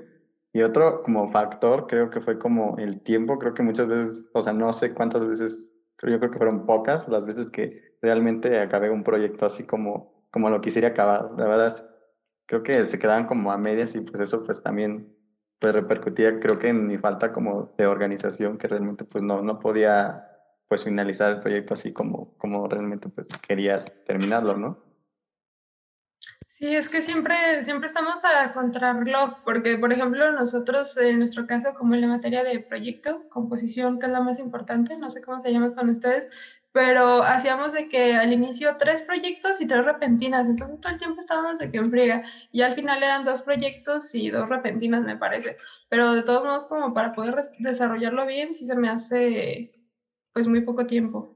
Y 0.52 0.62
otro 0.62 1.02
como 1.02 1.30
factor 1.30 1.86
creo 1.86 2.08
que 2.10 2.20
fue 2.20 2.38
como 2.38 2.78
el 2.78 3.02
tiempo, 3.02 3.38
creo 3.38 3.52
que 3.54 3.62
muchas 3.62 3.88
veces, 3.88 4.30
o 4.32 4.42
sea, 4.42 4.52
no 4.52 4.72
sé 4.72 4.94
cuántas 4.94 5.26
veces, 5.26 5.70
yo 6.02 6.18
creo 6.18 6.30
que 6.30 6.38
fueron 6.38 6.64
pocas 6.64 7.08
las 7.08 7.26
veces 7.26 7.50
que 7.50 7.96
realmente 8.00 8.58
acabé 8.60 8.90
un 8.90 9.04
proyecto 9.04 9.44
así 9.44 9.64
como, 9.64 10.26
como 10.30 10.48
lo 10.48 10.60
quisiera 10.60 10.88
acabar. 10.88 11.30
La 11.36 11.46
verdad, 11.46 11.86
creo 12.46 12.62
que 12.62 12.84
se 12.86 12.98
quedaban 12.98 13.26
como 13.26 13.52
a 13.52 13.58
medias 13.58 13.94
y 13.94 14.00
pues 14.00 14.20
eso 14.20 14.44
pues 14.44 14.62
también 14.62 15.14
pues 15.58 15.74
repercutía 15.74 16.38
creo 16.40 16.58
que 16.58 16.68
en 16.68 16.86
mi 16.86 16.98
falta 16.98 17.32
como 17.32 17.74
de 17.76 17.86
organización 17.86 18.58
que 18.58 18.68
realmente 18.68 19.04
pues 19.04 19.24
no, 19.24 19.42
no 19.42 19.58
podía 19.58 20.26
pues 20.68 20.84
finalizar 20.84 21.32
el 21.32 21.40
proyecto 21.40 21.74
así 21.74 21.92
como, 21.92 22.36
como 22.38 22.66
realmente 22.68 23.08
pues 23.08 23.28
quería 23.46 23.84
terminarlo, 24.06 24.56
¿no? 24.56 24.85
Sí, 26.58 26.74
es 26.74 26.88
que 26.88 27.02
siempre, 27.02 27.34
siempre 27.64 27.86
estamos 27.86 28.24
a 28.24 28.54
contrarreloj, 28.54 29.42
porque 29.44 29.76
por 29.76 29.92
ejemplo 29.92 30.32
nosotros 30.32 30.96
en 30.96 31.18
nuestro 31.18 31.46
caso 31.46 31.74
como 31.74 31.94
en 31.94 32.00
la 32.00 32.06
materia 32.06 32.42
de 32.44 32.60
proyecto, 32.60 33.28
composición, 33.28 33.98
que 33.98 34.06
es 34.06 34.12
la 34.12 34.22
más 34.22 34.38
importante, 34.38 34.96
no 34.96 35.10
sé 35.10 35.20
cómo 35.20 35.38
se 35.38 35.52
llama 35.52 35.74
con 35.74 35.90
ustedes, 35.90 36.30
pero 36.72 37.22
hacíamos 37.22 37.74
de 37.74 37.90
que 37.90 38.14
al 38.14 38.32
inicio 38.32 38.76
tres 38.78 39.02
proyectos 39.02 39.60
y 39.60 39.66
tres 39.66 39.84
repentinas, 39.84 40.46
entonces 40.48 40.80
todo 40.80 40.92
el 40.92 40.98
tiempo 40.98 41.20
estábamos 41.20 41.58
de 41.58 41.70
que 41.70 41.76
en 41.78 41.92
y 42.52 42.62
al 42.62 42.74
final 42.74 43.02
eran 43.02 43.24
dos 43.24 43.42
proyectos 43.42 44.14
y 44.14 44.30
dos 44.30 44.48
repentinas 44.48 45.02
me 45.04 45.18
parece, 45.18 45.58
pero 45.90 46.14
de 46.14 46.22
todos 46.22 46.42
modos 46.44 46.66
como 46.66 46.94
para 46.94 47.12
poder 47.12 47.36
desarrollarlo 47.58 48.24
bien 48.24 48.54
sí 48.54 48.64
se 48.64 48.76
me 48.76 48.88
hace 48.88 49.72
pues 50.32 50.46
muy 50.48 50.62
poco 50.62 50.86
tiempo. 50.86 51.35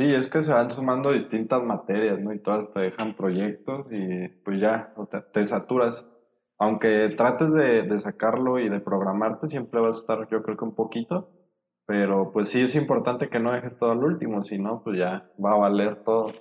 Sí, 0.00 0.06
es 0.06 0.28
que 0.28 0.42
se 0.42 0.50
van 0.50 0.70
sumando 0.70 1.12
distintas 1.12 1.62
materias, 1.62 2.18
¿no? 2.20 2.32
Y 2.32 2.38
todas 2.38 2.72
te 2.72 2.80
dejan 2.80 3.14
proyectos 3.14 3.86
y 3.90 4.28
pues 4.28 4.58
ya 4.58 4.94
te, 5.30 5.44
saturas. 5.44 6.06
Aunque 6.58 7.10
trates 7.10 7.52
de, 7.52 7.82
de 7.82 7.98
sacarlo 7.98 8.58
y 8.58 8.70
de 8.70 8.80
programarte, 8.80 9.46
siempre 9.46 9.78
vas 9.78 9.98
a 9.98 10.00
estar 10.00 10.28
yo 10.30 10.42
creo 10.42 10.56
que 10.56 10.64
un 10.64 10.74
poquito, 10.74 11.28
pero 11.84 12.32
pues 12.32 12.48
sí 12.48 12.62
es 12.62 12.74
importante 12.76 13.28
que 13.28 13.40
no 13.40 13.52
dejes 13.52 13.78
todo 13.78 13.90
al 13.90 14.02
último, 14.02 14.42
si 14.42 14.58
no, 14.58 14.82
pues 14.82 14.96
ya 14.96 15.30
va 15.38 15.52
a 15.52 15.58
valer 15.58 16.02
todo. 16.02 16.32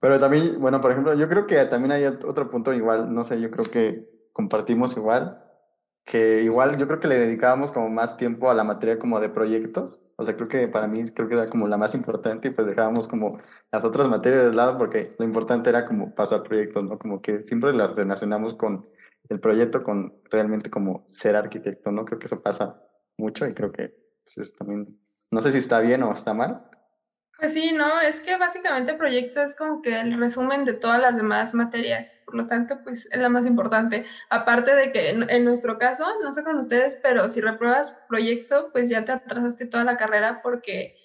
Pero 0.00 0.18
también, 0.18 0.60
bueno, 0.60 0.80
por 0.80 0.90
ejemplo, 0.90 1.14
yo 1.14 1.28
creo 1.28 1.46
que 1.46 1.64
también 1.66 1.92
hay 1.92 2.04
otro 2.04 2.50
punto 2.50 2.72
igual, 2.72 3.14
no 3.14 3.22
sé, 3.22 3.40
yo 3.40 3.52
creo 3.52 3.66
que 3.66 4.28
compartimos 4.32 4.96
igual, 4.96 5.40
que 6.10 6.42
igual 6.42 6.76
yo 6.76 6.88
creo 6.88 6.98
que 6.98 7.06
le 7.06 7.20
dedicábamos 7.20 7.70
como 7.70 7.88
más 7.88 8.16
tiempo 8.16 8.50
a 8.50 8.54
la 8.54 8.64
materia 8.64 8.98
como 8.98 9.20
de 9.20 9.28
proyectos. 9.28 10.00
O 10.16 10.24
sea, 10.24 10.34
creo 10.34 10.48
que 10.48 10.66
para 10.66 10.88
mí 10.88 11.08
creo 11.12 11.28
que 11.28 11.34
era 11.34 11.48
como 11.48 11.68
la 11.68 11.78
más 11.78 11.94
importante 11.94 12.48
y 12.48 12.50
pues 12.50 12.66
dejábamos 12.66 13.06
como 13.06 13.38
las 13.70 13.84
otras 13.84 14.08
materias 14.08 14.46
de 14.46 14.52
lado 14.52 14.76
porque 14.76 15.14
lo 15.20 15.24
importante 15.24 15.70
era 15.70 15.86
como 15.86 16.12
pasar 16.16 16.42
proyectos, 16.42 16.82
¿no? 16.82 16.98
Como 16.98 17.22
que 17.22 17.44
siempre 17.44 17.72
las 17.72 17.94
relacionamos 17.94 18.56
con 18.56 18.88
el 19.28 19.38
proyecto, 19.38 19.84
con 19.84 20.12
realmente 20.32 20.68
como 20.68 21.04
ser 21.06 21.36
arquitecto, 21.36 21.92
¿no? 21.92 22.04
Creo 22.04 22.18
que 22.18 22.26
eso 22.26 22.42
pasa 22.42 22.82
mucho 23.16 23.46
y 23.46 23.54
creo 23.54 23.70
que 23.70 23.94
pues 24.34 24.52
también, 24.56 24.98
no 25.30 25.40
sé 25.40 25.52
si 25.52 25.58
está 25.58 25.78
bien 25.78 26.02
o 26.02 26.12
está 26.12 26.34
mal. 26.34 26.69
Pues 27.40 27.54
sí, 27.54 27.72
no, 27.72 28.02
es 28.02 28.20
que 28.20 28.36
básicamente 28.36 28.92
el 28.92 28.98
proyecto 28.98 29.40
es 29.40 29.56
como 29.56 29.80
que 29.80 29.98
el 29.98 30.20
resumen 30.20 30.66
de 30.66 30.74
todas 30.74 31.00
las 31.00 31.16
demás 31.16 31.54
materias, 31.54 32.22
por 32.26 32.34
lo 32.34 32.44
tanto, 32.44 32.80
pues 32.84 33.08
es 33.10 33.18
la 33.18 33.30
más 33.30 33.46
importante. 33.46 34.04
Aparte 34.28 34.74
de 34.74 34.92
que 34.92 35.08
en, 35.08 35.44
nuestro 35.46 35.78
caso, 35.78 36.04
no 36.22 36.34
sé 36.34 36.44
con 36.44 36.58
ustedes, 36.58 36.98
pero 37.02 37.30
si 37.30 37.40
repruebas 37.40 37.98
proyecto, 38.10 38.68
pues 38.72 38.90
ya 38.90 39.06
te 39.06 39.12
atrasaste 39.12 39.64
toda 39.64 39.84
la 39.84 39.96
carrera 39.96 40.42
porque 40.42 40.96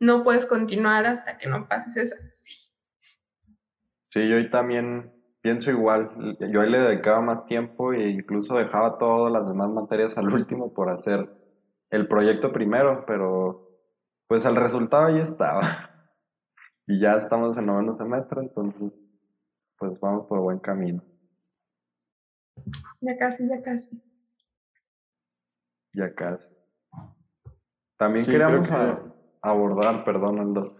no 0.00 0.24
puedes 0.24 0.46
continuar 0.46 1.06
hasta 1.06 1.38
que 1.38 1.48
no 1.48 1.68
pases 1.68 1.96
esa. 1.96 2.16
Sí, 4.10 4.28
yo 4.28 4.50
también 4.50 5.12
pienso 5.42 5.70
igual. 5.70 6.36
Yo 6.40 6.60
ahí 6.60 6.70
le 6.70 6.80
dedicaba 6.80 7.20
más 7.20 7.46
tiempo 7.46 7.92
e 7.92 8.08
incluso 8.08 8.56
dejaba 8.56 8.98
todas 8.98 9.32
las 9.32 9.46
demás 9.46 9.68
materias 9.68 10.18
al 10.18 10.26
último 10.26 10.74
por 10.74 10.90
hacer 10.90 11.30
el 11.90 12.08
proyecto 12.08 12.52
primero, 12.52 13.04
pero 13.06 13.73
pues 14.28 14.44
el 14.44 14.56
resultado 14.56 15.08
ya 15.10 15.22
estaba. 15.22 15.90
Y 16.86 17.00
ya 17.00 17.12
estamos 17.12 17.56
en 17.56 17.64
noveno 17.64 17.94
semestre, 17.94 18.42
entonces 18.42 19.08
pues 19.78 19.98
vamos 20.00 20.26
por 20.26 20.40
buen 20.40 20.58
camino. 20.58 21.02
Ya 23.00 23.16
casi, 23.16 23.48
ya 23.48 23.62
casi. 23.62 24.02
Ya 25.94 26.14
casi. 26.14 26.48
También 27.96 28.26
queríamos 28.26 28.68
abordar, 29.40 30.04
perdón, 30.04 30.40
Aldo. 30.40 30.76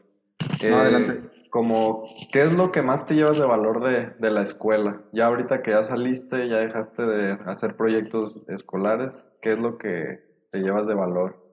adelante. 0.62 1.30
Como, 1.50 2.04
¿qué 2.32 2.42
es 2.42 2.52
lo 2.52 2.72
que 2.72 2.82
más 2.82 3.06
te 3.06 3.14
llevas 3.14 3.38
de 3.38 3.46
valor 3.46 3.82
de, 3.84 4.10
de 4.18 4.30
la 4.30 4.42
escuela? 4.42 5.02
Ya 5.12 5.26
ahorita 5.26 5.62
que 5.62 5.70
ya 5.70 5.84
saliste, 5.84 6.48
ya 6.48 6.56
dejaste 6.56 7.02
de 7.02 7.32
hacer 7.46 7.76
proyectos 7.76 8.42
escolares, 8.48 9.24
¿qué 9.40 9.52
es 9.52 9.58
lo 9.58 9.78
que 9.78 10.46
te 10.50 10.58
llevas 10.58 10.86
de 10.86 10.94
valor? 10.94 11.43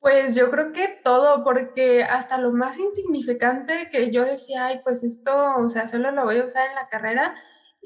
Pues 0.00 0.36
yo 0.36 0.50
creo 0.50 0.72
que 0.72 1.00
todo, 1.02 1.42
porque 1.42 2.04
hasta 2.04 2.38
lo 2.38 2.52
más 2.52 2.78
insignificante 2.78 3.88
que 3.90 4.10
yo 4.12 4.24
decía, 4.24 4.66
ay, 4.66 4.80
pues 4.84 5.02
esto, 5.02 5.56
o 5.56 5.68
sea, 5.68 5.88
solo 5.88 6.10
lo 6.12 6.24
voy 6.24 6.38
a 6.38 6.44
usar 6.44 6.68
en 6.68 6.74
la 6.74 6.88
carrera, 6.88 7.34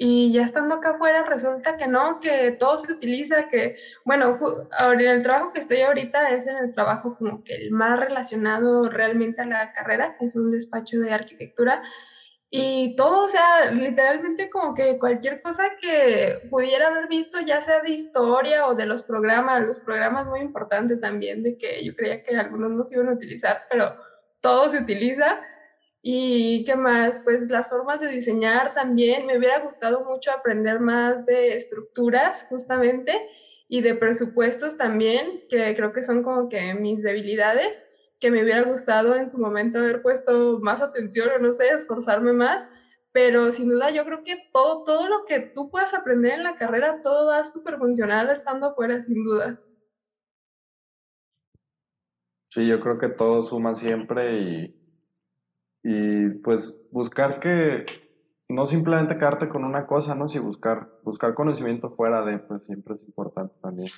y 0.03 0.33
ya 0.33 0.43
estando 0.43 0.77
acá 0.77 0.91
afuera 0.93 1.25
resulta 1.25 1.77
que 1.77 1.87
no, 1.87 2.21
que 2.21 2.53
todo 2.53 2.79
se 2.79 2.91
utiliza, 2.91 3.49
que, 3.49 3.77
bueno, 4.05 4.39
en 4.81 5.01
el 5.01 5.23
trabajo 5.23 5.53
que 5.53 5.61
estoy 5.61 5.83
ahorita 5.83 6.31
es 6.31 6.47
en 6.47 6.57
el 6.57 6.73
trabajo 6.73 7.17
como 7.19 7.45
que 7.45 7.55
el 7.55 7.71
más 7.71 8.01
relacionado 8.01 8.89
realmente 8.89 9.43
a 9.43 9.47
la 9.47 9.73
carrera, 9.73 10.17
es 10.21 10.37
un 10.37 10.53
despacho 10.53 10.99
de 11.01 11.13
arquitectura, 11.13 11.83
y 12.53 12.97
todo, 12.97 13.25
o 13.25 13.29
sea, 13.29 13.71
literalmente 13.71 14.51
como 14.51 14.75
que 14.75 14.99
cualquier 14.99 15.41
cosa 15.41 15.77
que 15.81 16.49
pudiera 16.51 16.89
haber 16.89 17.07
visto, 17.07 17.41
ya 17.41 17.61
sea 17.61 17.81
de 17.81 17.91
historia 17.91 18.67
o 18.67 18.75
de 18.75 18.87
los 18.87 19.05
programas, 19.05 19.65
los 19.65 19.79
programas 19.79 20.27
muy 20.27 20.41
importantes 20.41 21.01
también, 21.01 21.45
de 21.45 21.57
que 21.57 21.85
yo 21.85 21.95
creía 21.95 22.25
que 22.25 22.37
algunos 22.37 22.73
no 22.73 22.83
se 22.83 22.97
iban 22.97 23.09
a 23.09 23.13
utilizar, 23.13 23.67
pero 23.71 23.95
todo 24.41 24.69
se 24.69 24.79
utiliza. 24.79 25.41
Y 26.03 26.65
qué 26.65 26.77
más, 26.77 27.21
pues 27.23 27.51
las 27.51 27.69
formas 27.69 28.01
de 28.01 28.09
diseñar 28.09 28.75
también. 28.75 29.27
Me 29.27 29.39
hubiera 29.39 29.61
gustado 29.61 30.05
mucho 30.05 30.33
aprender 30.33 30.81
más 30.81 31.27
de 31.27 31.55
estructuras 31.55 32.47
justamente 32.49 33.29
y 33.69 33.83
de 33.83 33.95
presupuestos 33.95 34.77
también, 34.77 35.45
que 35.49 35.75
creo 35.77 35.93
que 35.93 36.03
son 36.03 36.25
como 36.25 36.49
que 36.49 36.75
mis 36.75 37.03
debilidades, 37.03 37.87
que 38.21 38.31
me 38.31 38.43
hubiera 38.43 38.63
gustado 38.63 39.15
en 39.15 39.27
su 39.29 39.39
momento 39.39 39.79
haber 39.79 40.03
puesto 40.03 40.59
más 40.61 40.81
atención 40.81 41.29
o 41.35 41.39
no 41.39 41.53
sé, 41.53 41.69
esforzarme 41.69 42.33
más. 42.33 42.69
Pero 43.13 43.51
sin 43.51 43.69
duda 43.69 43.91
yo 43.91 44.05
creo 44.05 44.23
que 44.23 44.37
todo, 44.53 44.85
todo 44.85 45.09
lo 45.09 45.25
que 45.27 45.41
tú 45.41 45.71
puedas 45.71 45.95
aprender 45.95 46.35
en 46.35 46.45
la 46.45 46.57
carrera, 46.57 47.01
todo 47.03 47.27
va 47.27 47.43
súper 47.43 47.79
funcional 47.79 48.31
estando 48.31 48.69
afuera, 48.69 49.03
sin 49.03 49.25
duda. 49.25 49.59
Sí, 52.51 52.67
yo 52.67 52.81
creo 52.81 52.99
que 52.99 53.09
todo 53.09 53.43
suma 53.43 53.75
siempre 53.75 54.41
y 54.41 54.81
y 55.83 56.29
pues 56.41 56.81
buscar 56.91 57.41
que 57.41 57.87
no 58.49 58.67
simplemente 58.67 59.17
quedarte 59.17 59.49
con 59.49 59.65
una 59.65 59.87
cosa, 59.87 60.15
¿no? 60.15 60.29
Si 60.29 60.39
buscar, 60.39 60.89
buscar 61.03 61.35
conocimiento 61.35 61.89
fuera 61.89 62.25
de, 62.25 62.39
pues 62.39 62.65
siempre 62.65 62.95
es 62.95 63.03
importante 63.03 63.55
también. 63.63 63.89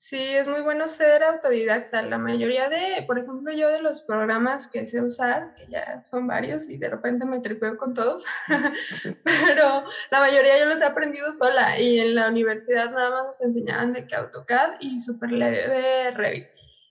Sí, 0.00 0.16
es 0.22 0.46
muy 0.46 0.60
bueno 0.60 0.86
ser 0.86 1.24
autodidacta. 1.24 2.02
La 2.02 2.18
mayoría 2.18 2.68
de, 2.68 3.02
por 3.04 3.18
ejemplo, 3.18 3.52
yo 3.52 3.68
de 3.68 3.82
los 3.82 4.02
programas 4.02 4.68
que 4.68 4.86
sé 4.86 5.02
usar, 5.02 5.56
que 5.56 5.66
ya 5.66 6.04
son 6.04 6.28
varios 6.28 6.68
y 6.68 6.78
de 6.78 6.88
repente 6.88 7.24
me 7.24 7.40
tripeo 7.40 7.76
con 7.76 7.94
todos, 7.94 8.24
pero 9.24 9.82
la 10.12 10.20
mayoría 10.20 10.56
yo 10.56 10.66
los 10.66 10.80
he 10.82 10.84
aprendido 10.84 11.32
sola 11.32 11.80
y 11.80 11.98
en 11.98 12.14
la 12.14 12.28
universidad 12.28 12.92
nada 12.92 13.10
más 13.10 13.24
nos 13.26 13.40
enseñaban 13.40 13.92
de 13.92 14.06
que 14.06 14.14
AutoCAD 14.14 14.74
y 14.78 15.00
super 15.00 15.32
leve 15.32 16.12
Revit. 16.12 16.46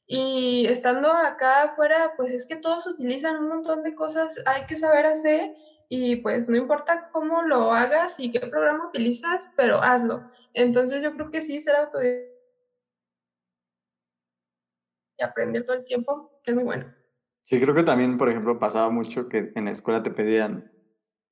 Y 0.06 0.66
estando 0.68 1.14
acá 1.14 1.64
afuera, 1.64 2.12
pues 2.18 2.32
es 2.32 2.46
que 2.46 2.58
todos 2.58 2.88
utilizan 2.88 3.38
un 3.38 3.48
montón 3.48 3.84
de 3.84 3.96
cosas, 3.96 4.36
hay 4.46 4.66
que 4.66 4.76
saber 4.76 5.06
hacer 5.06 5.56
y 5.88 6.18
pues 6.18 6.50
no 6.50 6.58
importa 6.58 7.08
cómo 7.14 7.42
lo 7.44 7.72
hagas 7.72 8.20
y 8.20 8.32
qué 8.34 8.42
programa 8.42 8.90
utilizas, 8.90 9.50
pero 9.56 9.82
hazlo. 9.82 10.30
Entonces 10.54 11.02
yo 11.02 11.14
creo 11.14 11.32
que 11.32 11.40
sí, 11.40 11.62
ser 11.62 11.78
autodidacta 11.78 12.37
y 15.18 15.24
aprender 15.24 15.64
todo 15.64 15.76
el 15.76 15.84
tiempo 15.84 16.32
es 16.44 16.56
muy 16.56 16.64
bueno. 16.64 16.86
Sí, 17.44 17.60
creo 17.60 17.74
que 17.74 17.84
también, 17.84 18.18
por 18.18 18.30
ejemplo, 18.30 18.60
pasaba 18.60 18.90
mucho 18.90 19.30
que 19.30 19.52
en 19.56 19.66
la 19.66 19.72
escuela 19.72 20.04
te 20.04 20.12
pedían 20.12 20.72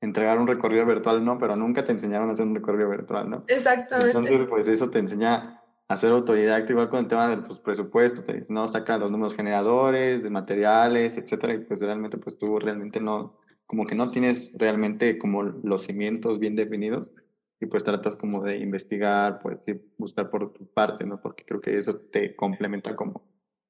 entregar 0.02 0.40
un 0.40 0.48
recorrido 0.48 0.86
virtual, 0.86 1.24
¿no? 1.24 1.38
Pero 1.38 1.56
nunca 1.56 1.86
te 1.86 1.92
enseñaron 1.92 2.30
a 2.30 2.34
hacer 2.34 2.46
un 2.46 2.56
recorrido 2.56 2.90
virtual, 2.90 3.30
¿no? 3.30 3.44
Exactamente. 3.48 4.18
Entonces, 4.18 4.48
pues 4.48 4.68
eso 4.68 4.90
te 4.90 5.00
enseña 5.00 5.62
hacer 5.88 6.12
autodidacta, 6.12 6.72
igual 6.72 6.90
con 6.90 7.02
el 7.02 7.08
tema 7.08 7.30
de 7.30 7.38
los 7.48 7.60
presupuestos, 7.60 8.26
no 8.50 8.68
saca 8.68 8.98
los 8.98 9.12
números 9.12 9.36
generadores, 9.36 10.24
de 10.24 10.30
materiales, 10.30 11.18
etcétera, 11.18 11.54
y 11.54 11.60
pues 11.60 11.80
realmente 11.82 12.18
pues 12.18 12.38
tú 12.38 12.60
realmente 12.60 13.00
no, 13.00 13.38
como 13.68 13.86
que 13.86 13.94
no 13.94 14.10
tienes 14.10 14.52
realmente 14.56 15.18
como 15.18 15.44
los 15.44 15.84
cimientos 15.84 16.40
bien 16.40 16.56
definidos 16.56 17.08
y 17.60 17.68
pues 17.68 17.84
tratas 17.84 18.16
como 18.16 18.44
de 18.44 18.58
investigar, 18.58 19.40
pues 19.42 19.60
sí, 19.66 19.80
buscar 19.98 20.30
por 20.30 20.54
tu 20.54 20.66
parte, 20.66 21.06
¿no? 21.06 21.22
Porque 21.22 21.46
creo 21.46 21.62
que 21.62 21.78
eso 21.78 21.98
te 22.12 22.36
complementa 22.36 22.96
como, 22.96 23.24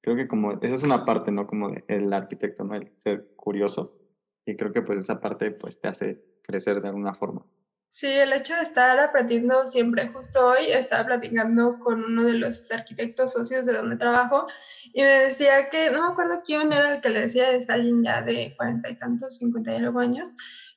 creo 0.06 0.16
que 0.16 0.28
como, 0.28 0.52
esa 0.62 0.76
es 0.76 0.84
una 0.84 1.04
parte, 1.04 1.32
¿no? 1.32 1.48
Como 1.48 1.76
el 1.88 2.14
arquitecto, 2.14 2.64
¿no? 2.64 2.76
El 2.76 2.92
ser 3.04 3.26
curioso 3.36 3.92
y 4.46 4.56
creo 4.56 4.72
que 4.72 4.84
pues 4.84 5.00
esa 5.00 5.20
parte 5.20 5.50
pues 5.50 5.80
te 5.80 5.88
hace 5.88 6.22
crecer 6.44 6.80
de 6.80 6.90
alguna 6.90 7.16
forma. 7.16 7.44
Sí, 7.90 8.08
el 8.08 8.32
hecho 8.34 8.56
de 8.56 8.62
estar 8.62 9.00
aprendiendo 9.00 9.66
siempre. 9.66 10.08
Justo 10.10 10.46
hoy 10.46 10.66
estaba 10.68 11.06
platicando 11.06 11.80
con 11.80 12.04
uno 12.04 12.26
de 12.26 12.34
los 12.34 12.72
arquitectos 12.72 13.34
socios 13.34 13.66
de 13.66 13.74
donde 13.74 13.96
trabajo 13.96 14.46
y 14.94 15.02
me 15.02 15.10
decía 15.10 15.70
que, 15.70 15.90
no 15.90 16.02
me 16.04 16.12
acuerdo 16.12 16.42
quién 16.46 16.72
era 16.72 16.94
el 16.94 17.02
que 17.02 17.10
le 17.10 17.22
decía, 17.22 17.50
es 17.50 17.72
alguien 17.72 18.04
ya 18.04 18.22
de 18.22 18.54
cuarenta 18.56 18.90
y 18.90 18.98
tantos, 18.98 19.38
cincuenta 19.38 19.72
y 19.72 19.78
algo 19.78 20.00
años, 20.00 20.32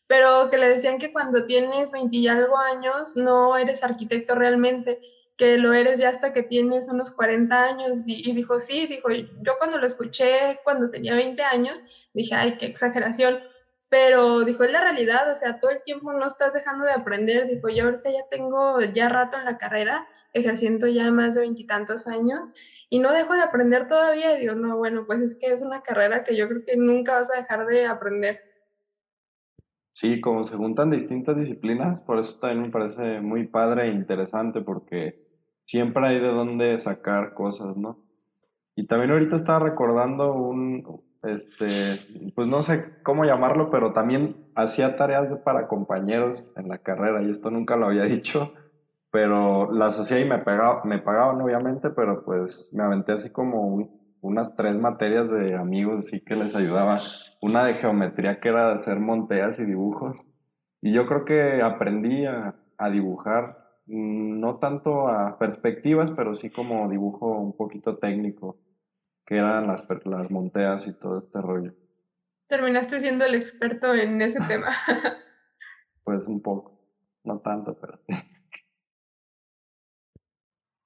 pero 0.06 0.48
que 0.48 0.56
le 0.56 0.70
decían 0.70 0.96
que 0.96 1.12
cuando 1.12 1.44
tienes 1.44 1.92
veinte 1.92 2.16
y 2.16 2.28
algo 2.28 2.56
años 2.56 3.14
no 3.14 3.58
eres 3.58 3.84
arquitecto 3.84 4.34
realmente, 4.34 4.98
que 5.38 5.56
lo 5.56 5.72
eres 5.72 5.98
ya 5.98 6.10
hasta 6.10 6.34
que 6.34 6.42
tienes 6.42 6.88
unos 6.88 7.12
40 7.12 7.64
años. 7.64 8.06
Y, 8.06 8.28
y 8.28 8.34
dijo, 8.34 8.60
sí, 8.60 8.86
dijo, 8.86 9.08
yo 9.10 9.56
cuando 9.56 9.78
lo 9.78 9.86
escuché 9.86 10.60
cuando 10.64 10.90
tenía 10.90 11.14
20 11.14 11.42
años, 11.42 12.10
dije, 12.12 12.34
ay, 12.34 12.58
qué 12.58 12.66
exageración 12.66 13.38
pero 13.88 14.44
dijo, 14.44 14.64
es 14.64 14.72
la 14.72 14.82
realidad, 14.82 15.30
o 15.30 15.34
sea, 15.34 15.60
todo 15.60 15.70
el 15.70 15.82
tiempo 15.82 16.12
no 16.12 16.26
estás 16.26 16.52
dejando 16.52 16.84
de 16.84 16.92
aprender, 16.92 17.48
dijo, 17.48 17.68
yo 17.68 17.84
ahorita 17.84 18.10
ya 18.10 18.28
tengo 18.30 18.80
ya 18.82 19.08
rato 19.08 19.38
en 19.38 19.44
la 19.44 19.56
carrera, 19.56 20.06
ejerciendo 20.34 20.86
ya 20.86 21.10
más 21.10 21.34
de 21.34 21.42
veintitantos 21.42 22.06
años, 22.06 22.52
y 22.90 22.98
no 22.98 23.12
dejo 23.12 23.34
de 23.34 23.42
aprender 23.42 23.88
todavía, 23.88 24.36
y 24.36 24.40
digo, 24.40 24.54
no, 24.54 24.76
bueno, 24.76 25.04
pues 25.06 25.22
es 25.22 25.36
que 25.36 25.52
es 25.52 25.62
una 25.62 25.82
carrera 25.82 26.22
que 26.22 26.36
yo 26.36 26.48
creo 26.48 26.64
que 26.64 26.76
nunca 26.76 27.14
vas 27.14 27.30
a 27.32 27.40
dejar 27.40 27.66
de 27.66 27.86
aprender. 27.86 28.40
Sí, 29.92 30.20
como 30.20 30.44
se 30.44 30.56
juntan 30.56 30.90
distintas 30.90 31.36
disciplinas, 31.38 32.00
por 32.00 32.18
eso 32.18 32.38
también 32.38 32.62
me 32.62 32.70
parece 32.70 33.20
muy 33.20 33.46
padre 33.46 33.88
e 33.88 33.92
interesante, 33.92 34.60
porque 34.60 35.27
siempre 35.68 36.08
hay 36.08 36.18
de 36.18 36.28
dónde 36.28 36.76
sacar 36.78 37.34
cosas, 37.34 37.76
¿no? 37.76 37.98
Y 38.74 38.86
también 38.86 39.10
ahorita 39.10 39.36
estaba 39.36 39.58
recordando 39.58 40.32
un, 40.32 41.02
este, 41.22 42.00
pues 42.34 42.48
no 42.48 42.62
sé 42.62 42.84
cómo 43.02 43.24
llamarlo, 43.24 43.70
pero 43.70 43.92
también 43.92 44.50
hacía 44.54 44.94
tareas 44.94 45.34
para 45.44 45.68
compañeros 45.68 46.52
en 46.56 46.68
la 46.68 46.78
carrera 46.78 47.22
y 47.22 47.30
esto 47.30 47.50
nunca 47.50 47.76
lo 47.76 47.86
había 47.86 48.04
dicho, 48.04 48.52
pero 49.10 49.70
las 49.70 49.98
hacía 49.98 50.20
y 50.20 50.24
me, 50.24 50.38
pegaba, 50.38 50.82
me 50.84 51.00
pagaban 51.00 51.40
obviamente, 51.40 51.90
pero 51.90 52.24
pues 52.24 52.70
me 52.72 52.82
aventé 52.82 53.12
así 53.12 53.30
como 53.30 53.88
unas 54.20 54.56
tres 54.56 54.76
materias 54.78 55.30
de 55.30 55.54
amigos, 55.54 56.06
así 56.06 56.20
que 56.20 56.34
les 56.34 56.54
ayudaba. 56.54 57.00
Una 57.40 57.64
de 57.64 57.74
geometría 57.74 58.40
que 58.40 58.48
era 58.48 58.68
de 58.68 58.72
hacer 58.72 58.98
monteas 58.98 59.60
y 59.60 59.64
dibujos. 59.64 60.26
Y 60.80 60.92
yo 60.92 61.06
creo 61.06 61.24
que 61.24 61.62
aprendí 61.62 62.24
a, 62.26 62.54
dibujar, 62.90 63.67
no 63.88 64.56
tanto 64.58 65.08
a 65.08 65.38
perspectivas, 65.38 66.10
pero 66.12 66.34
sí 66.34 66.50
como 66.50 66.88
dibujo 66.88 67.26
un 67.38 67.56
poquito 67.56 67.96
técnico 67.96 68.58
que 69.24 69.36
eran 69.36 69.66
las, 69.66 69.86
las 70.04 70.30
monteas 70.30 70.86
y 70.86 70.92
todo 70.92 71.18
este 71.18 71.40
rollo. 71.40 71.74
Terminaste 72.48 73.00
siendo 73.00 73.24
el 73.24 73.34
experto 73.34 73.94
en 73.94 74.20
ese 74.22 74.40
tema. 74.48 74.72
pues 76.04 76.26
un 76.26 76.40
poco, 76.40 76.78
no 77.24 77.40
tanto, 77.40 77.76
pero... 77.78 77.98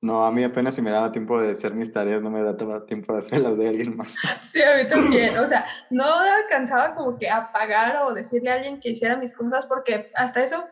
No, 0.02 0.26
a 0.26 0.32
mí 0.32 0.42
apenas 0.42 0.74
si 0.74 0.82
me 0.82 0.90
daba 0.90 1.12
tiempo 1.12 1.40
de 1.40 1.52
hacer 1.52 1.74
mis 1.74 1.92
tareas, 1.92 2.20
no 2.20 2.28
me 2.28 2.42
daba 2.42 2.84
tiempo 2.86 3.12
de 3.12 3.20
hacer 3.20 3.40
las 3.40 3.56
de 3.56 3.68
alguien 3.68 3.96
más. 3.96 4.12
Sí, 4.48 4.60
a 4.60 4.76
mí 4.76 4.88
también. 4.88 5.38
O 5.38 5.46
sea, 5.46 5.64
no 5.90 6.04
alcanzaba 6.18 6.96
como 6.96 7.16
que 7.16 7.30
a 7.30 7.52
pagar 7.52 8.02
o 8.02 8.12
decirle 8.12 8.50
a 8.50 8.54
alguien 8.54 8.80
que 8.80 8.90
hiciera 8.90 9.16
mis 9.16 9.32
cosas 9.32 9.64
porque 9.66 10.10
hasta 10.16 10.42
eso 10.42 10.64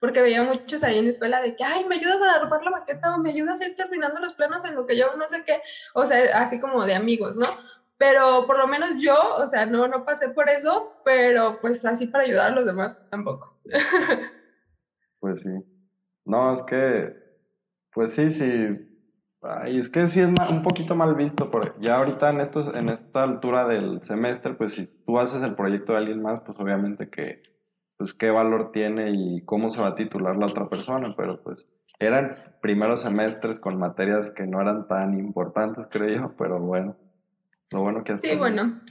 porque 0.00 0.22
veía 0.22 0.42
muchos 0.42 0.82
ahí 0.82 0.98
en 0.98 1.04
la 1.04 1.10
escuela 1.10 1.40
de 1.40 1.56
que, 1.56 1.64
ay, 1.64 1.84
me 1.84 1.96
ayudas 1.96 2.20
a 2.22 2.34
armar 2.34 2.62
la 2.62 2.70
maqueta 2.70 3.14
o 3.14 3.18
me 3.18 3.30
ayudas 3.30 3.60
a 3.60 3.66
ir 3.66 3.76
terminando 3.76 4.20
los 4.20 4.34
planos 4.34 4.64
en 4.64 4.74
lo 4.74 4.86
que 4.86 4.96
yo 4.96 5.16
no 5.16 5.26
sé 5.28 5.44
qué, 5.44 5.60
o 5.94 6.04
sea, 6.06 6.38
así 6.38 6.60
como 6.60 6.84
de 6.84 6.94
amigos, 6.94 7.36
¿no? 7.36 7.46
Pero 7.96 8.46
por 8.46 8.58
lo 8.58 8.66
menos 8.66 8.90
yo, 8.98 9.16
o 9.36 9.46
sea, 9.46 9.66
no, 9.66 9.86
no 9.88 10.04
pasé 10.04 10.28
por 10.30 10.48
eso, 10.48 10.94
pero 11.04 11.60
pues 11.60 11.84
así 11.84 12.06
para 12.06 12.24
ayudar 12.24 12.52
a 12.52 12.54
los 12.54 12.66
demás, 12.66 12.94
pues 12.94 13.10
tampoco. 13.10 13.58
Pues 15.20 15.40
sí. 15.40 15.48
No, 16.26 16.52
es 16.52 16.62
que, 16.64 17.16
pues 17.94 18.12
sí, 18.12 18.28
sí. 18.28 18.44
Ay, 19.40 19.78
es 19.78 19.88
que 19.88 20.06
sí 20.06 20.20
es 20.20 20.28
un 20.28 20.60
poquito 20.62 20.94
mal 20.94 21.14
visto. 21.14 21.50
Por, 21.50 21.80
ya 21.80 21.96
ahorita 21.96 22.28
en, 22.28 22.42
estos, 22.42 22.74
en 22.74 22.90
esta 22.90 23.22
altura 23.22 23.66
del 23.66 24.02
semestre, 24.02 24.52
pues 24.52 24.74
si 24.74 24.86
tú 25.06 25.18
haces 25.18 25.42
el 25.42 25.54
proyecto 25.54 25.92
de 25.92 25.98
alguien 26.00 26.20
más, 26.20 26.42
pues 26.42 26.60
obviamente 26.60 27.08
que 27.08 27.40
pues 28.04 28.12
qué 28.12 28.30
valor 28.30 28.70
tiene 28.70 29.12
y 29.12 29.42
cómo 29.46 29.70
se 29.70 29.80
va 29.80 29.86
a 29.88 29.94
titular 29.94 30.36
la 30.36 30.44
otra 30.44 30.68
persona, 30.68 31.14
pero 31.16 31.42
pues 31.42 31.66
eran 31.98 32.36
primeros 32.60 33.00
semestres 33.00 33.58
con 33.58 33.78
materias 33.78 34.30
que 34.30 34.46
no 34.46 34.60
eran 34.60 34.86
tan 34.86 35.18
importantes, 35.18 35.88
creo 35.90 36.14
yo, 36.14 36.36
pero 36.36 36.60
bueno, 36.60 36.98
lo 37.70 37.80
bueno 37.80 38.04
que 38.04 38.18
Sí, 38.18 38.36
bueno, 38.36 38.82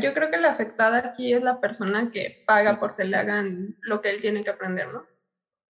yo 0.00 0.14
creo 0.14 0.30
que 0.30 0.38
la 0.38 0.52
afectada 0.52 1.00
aquí 1.00 1.34
es 1.34 1.42
la 1.42 1.60
persona 1.60 2.10
que 2.10 2.44
paga 2.46 2.80
por 2.80 2.96
que 2.96 3.04
le 3.04 3.18
hagan 3.18 3.76
lo 3.82 4.00
que 4.00 4.08
él 4.08 4.22
tiene 4.22 4.42
que 4.42 4.48
aprender, 4.48 4.86
¿no? 4.90 5.02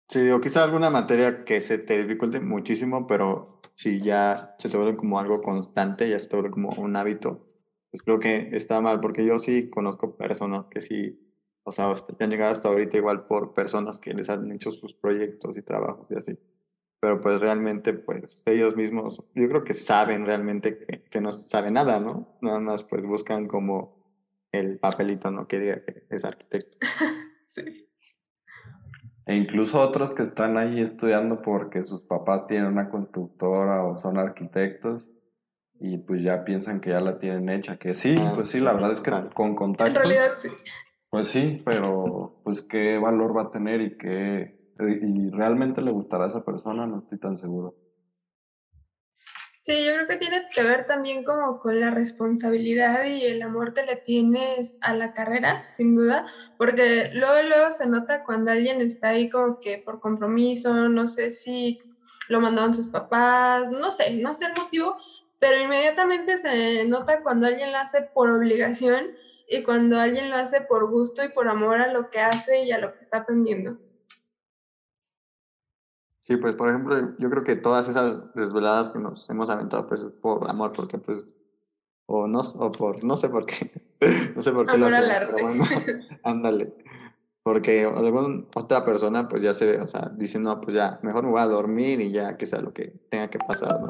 Sí, 0.10 0.30
o 0.30 0.42
quizá 0.42 0.66
alguna 0.66 0.90
materia 0.90 1.46
que 1.46 1.62
se 1.62 1.78
te 1.78 2.04
dificulte 2.04 2.42
muchísimo, 2.42 3.08
pero 3.08 3.62
si 3.76 4.02
ya 4.02 4.56
se 4.60 4.68
te 4.68 4.76
vuelve 4.76 4.98
como 4.98 5.22
algo 5.22 5.42
constante, 5.42 6.10
ya 6.10 6.20
se 6.20 6.28
te 6.28 6.36
vuelve 6.36 6.52
como 6.52 6.72
un 6.72 6.98
hábito, 6.98 7.48
pues 7.92 8.04
creo 8.04 8.20
que 8.20 8.50
está 8.52 8.82
mal, 8.82 9.00
porque 9.00 9.26
yo 9.26 9.40
sí 9.40 9.70
conozco 9.70 10.18
personas 10.18 10.66
que 10.70 10.82
sí 10.82 11.29
o 11.64 11.72
sea, 11.72 11.94
han 12.20 12.30
llegado 12.30 12.52
hasta 12.52 12.70
ahorita 12.70 12.98
igual 12.98 13.26
por 13.26 13.54
personas 13.54 14.00
que 14.00 14.14
les 14.14 14.30
han 14.30 14.52
hecho 14.52 14.72
sus 14.72 14.94
proyectos 14.94 15.58
y 15.58 15.62
trabajos 15.62 16.10
y 16.10 16.16
así. 16.16 16.40
Pero 17.02 17.22
pues 17.22 17.40
realmente, 17.40 17.94
pues 17.94 18.44
ellos 18.46 18.76
mismos, 18.76 19.24
yo 19.34 19.48
creo 19.48 19.64
que 19.64 19.74
saben 19.74 20.26
realmente 20.26 20.78
que, 20.80 21.04
que 21.04 21.22
no 21.22 21.34
saben 21.34 21.76
nada, 21.76 22.00
¿no? 22.00 22.38
Nada 22.42 22.60
más 22.60 22.84
pues 22.84 23.04
buscan 23.04 23.48
como 23.48 24.00
el 24.52 24.80
papelito, 24.80 25.32
¿no? 25.32 25.48
Que 25.48 25.60
diga 25.60 25.84
que 25.84 26.04
es 26.10 26.26
arquitecto. 26.26 26.78
sí. 27.46 27.86
E 29.26 29.36
incluso 29.36 29.80
otros 29.80 30.12
que 30.12 30.24
están 30.24 30.58
ahí 30.58 30.82
estudiando 30.82 31.42
porque 31.42 31.86
sus 31.86 32.02
papás 32.02 32.48
tienen 32.48 32.66
una 32.66 32.90
constructora 32.90 33.86
o 33.86 33.98
son 34.00 34.18
arquitectos 34.18 35.06
y 35.80 35.98
pues 36.00 36.24
ya 36.24 36.44
piensan 36.44 36.82
que 36.82 36.90
ya 36.90 37.00
la 37.00 37.20
tienen 37.20 37.48
hecha, 37.50 37.78
que 37.78 37.96
sí, 37.96 38.16
ah, 38.18 38.34
pues 38.36 38.50
sí, 38.50 38.60
la 38.60 38.74
verdad 38.74 38.94
es 38.94 39.02
que 39.02 39.12
con 39.34 39.56
contacto. 39.56 39.92
En 39.92 39.96
realidad 39.96 40.32
sí. 40.38 40.50
Pues 41.10 41.30
sí, 41.30 41.62
pero 41.66 42.34
pues 42.44 42.62
qué 42.62 42.98
valor 43.00 43.36
va 43.36 43.44
a 43.44 43.52
tener 43.52 43.82
y 43.82 43.98
qué 43.98 44.54
y 44.80 45.30
realmente 45.32 45.82
le 45.82 45.92
gustará 45.92 46.26
a 46.26 46.28
esa 46.28 46.44
persona, 46.44 46.86
no 46.88 47.00
estoy 47.00 47.18
tan 47.20 47.38
seguro. 47.38 47.74
Sí, 49.62 49.86
yo 49.86 49.94
creo 49.94 50.08
que 50.08 50.16
tiene 50.18 50.48
que 50.54 50.64
ver 50.64 50.86
también 50.86 51.24
como 51.24 51.60
con 51.60 51.80
la 51.80 51.92
responsabilidad 51.92 53.04
y 53.06 53.26
el 53.26 53.42
amor 53.42 53.74
que 53.74 53.84
le 53.84 53.98
tienes 53.98 54.78
a 54.82 54.94
la 54.96 55.12
carrera, 55.14 55.66
sin 55.70 55.96
duda, 55.96 56.26
porque 56.58 57.10
luego, 57.14 57.44
luego 57.48 57.72
se 57.72 57.86
nota 57.88 58.24
cuando 58.24 58.52
alguien 58.52 58.82
está 58.82 59.10
ahí 59.10 59.30
como 59.30 59.60
que 59.60 59.78
por 59.80 60.00
compromiso, 60.00 60.88
no 60.90 61.08
sé 61.08 61.32
si 61.32 61.78
lo 62.30 62.40
mandaron 62.40 62.74
sus 62.74 62.88
papás, 62.88 63.70
no 63.70 63.92
sé, 63.92 64.12
no 64.16 64.34
sé 64.34 64.46
el 64.46 64.54
motivo, 64.58 64.96
pero 65.40 65.62
inmediatamente 65.62 66.38
se 66.38 66.86
nota 66.86 67.22
cuando 67.22 67.48
alguien 67.48 67.72
lo 67.72 67.80
hace 67.80 68.04
por 68.14 68.30
obligación 68.32 69.08
y 69.50 69.64
cuando 69.64 69.98
alguien 69.98 70.30
lo 70.30 70.36
hace 70.36 70.62
por 70.62 70.90
gusto 70.90 71.24
y 71.24 71.30
por 71.30 71.48
amor 71.48 71.82
a 71.82 71.92
lo 71.92 72.10
que 72.10 72.20
hace 72.20 72.64
y 72.66 72.72
a 72.72 72.78
lo 72.78 72.94
que 72.94 73.00
está 73.00 73.20
aprendiendo. 73.20 73.78
Sí, 76.22 76.38
pues 76.38 76.56
por 76.56 76.70
ejemplo, 76.70 77.16
yo 77.18 77.30
creo 77.32 77.44
que 77.44 77.56
todas 77.56 77.90
esas 77.90 78.34
desveladas 78.36 78.90
que 78.90 79.00
nos 79.00 79.28
hemos 79.32 79.50
aventado, 79.50 79.88
pues 79.88 80.04
por 80.22 80.48
amor, 80.48 80.74
porque 80.74 81.00
pues, 81.00 81.28
o 82.06 82.28
no, 82.28 82.42
o 82.42 82.72
por, 82.72 83.04
no 83.04 83.18
sé 83.18 83.30
por 83.30 83.48
qué, 83.48 83.72
no 84.36 84.44
sé 84.44 84.52
por 84.52 84.68
qué 84.68 84.74
amor 84.74 84.92
lo 84.92 84.98
al 84.98 85.10
arte. 85.10 85.42
ándale. 86.24 86.76
Porque 87.42 87.84
alguna 87.84 88.46
otra 88.54 88.86
persona 88.86 89.28
pues 89.28 89.42
ya 89.42 89.56
se, 89.56 89.82
o 89.82 89.88
sea, 89.88 90.12
dice, 90.16 90.38
no, 90.40 90.62
pues 90.62 90.76
ya, 90.76 91.00
mejor 91.02 91.24
me 91.24 91.32
voy 91.32 91.42
a 91.42 91.48
dormir 91.48 92.00
y 92.00 92.12
ya 92.12 92.38
que 92.38 92.46
sea 92.46 92.62
lo 92.62 92.74
que 92.74 92.94
tenga 93.10 93.30
que 93.32 93.40
pasar, 93.40 93.82
¿no? 93.82 93.90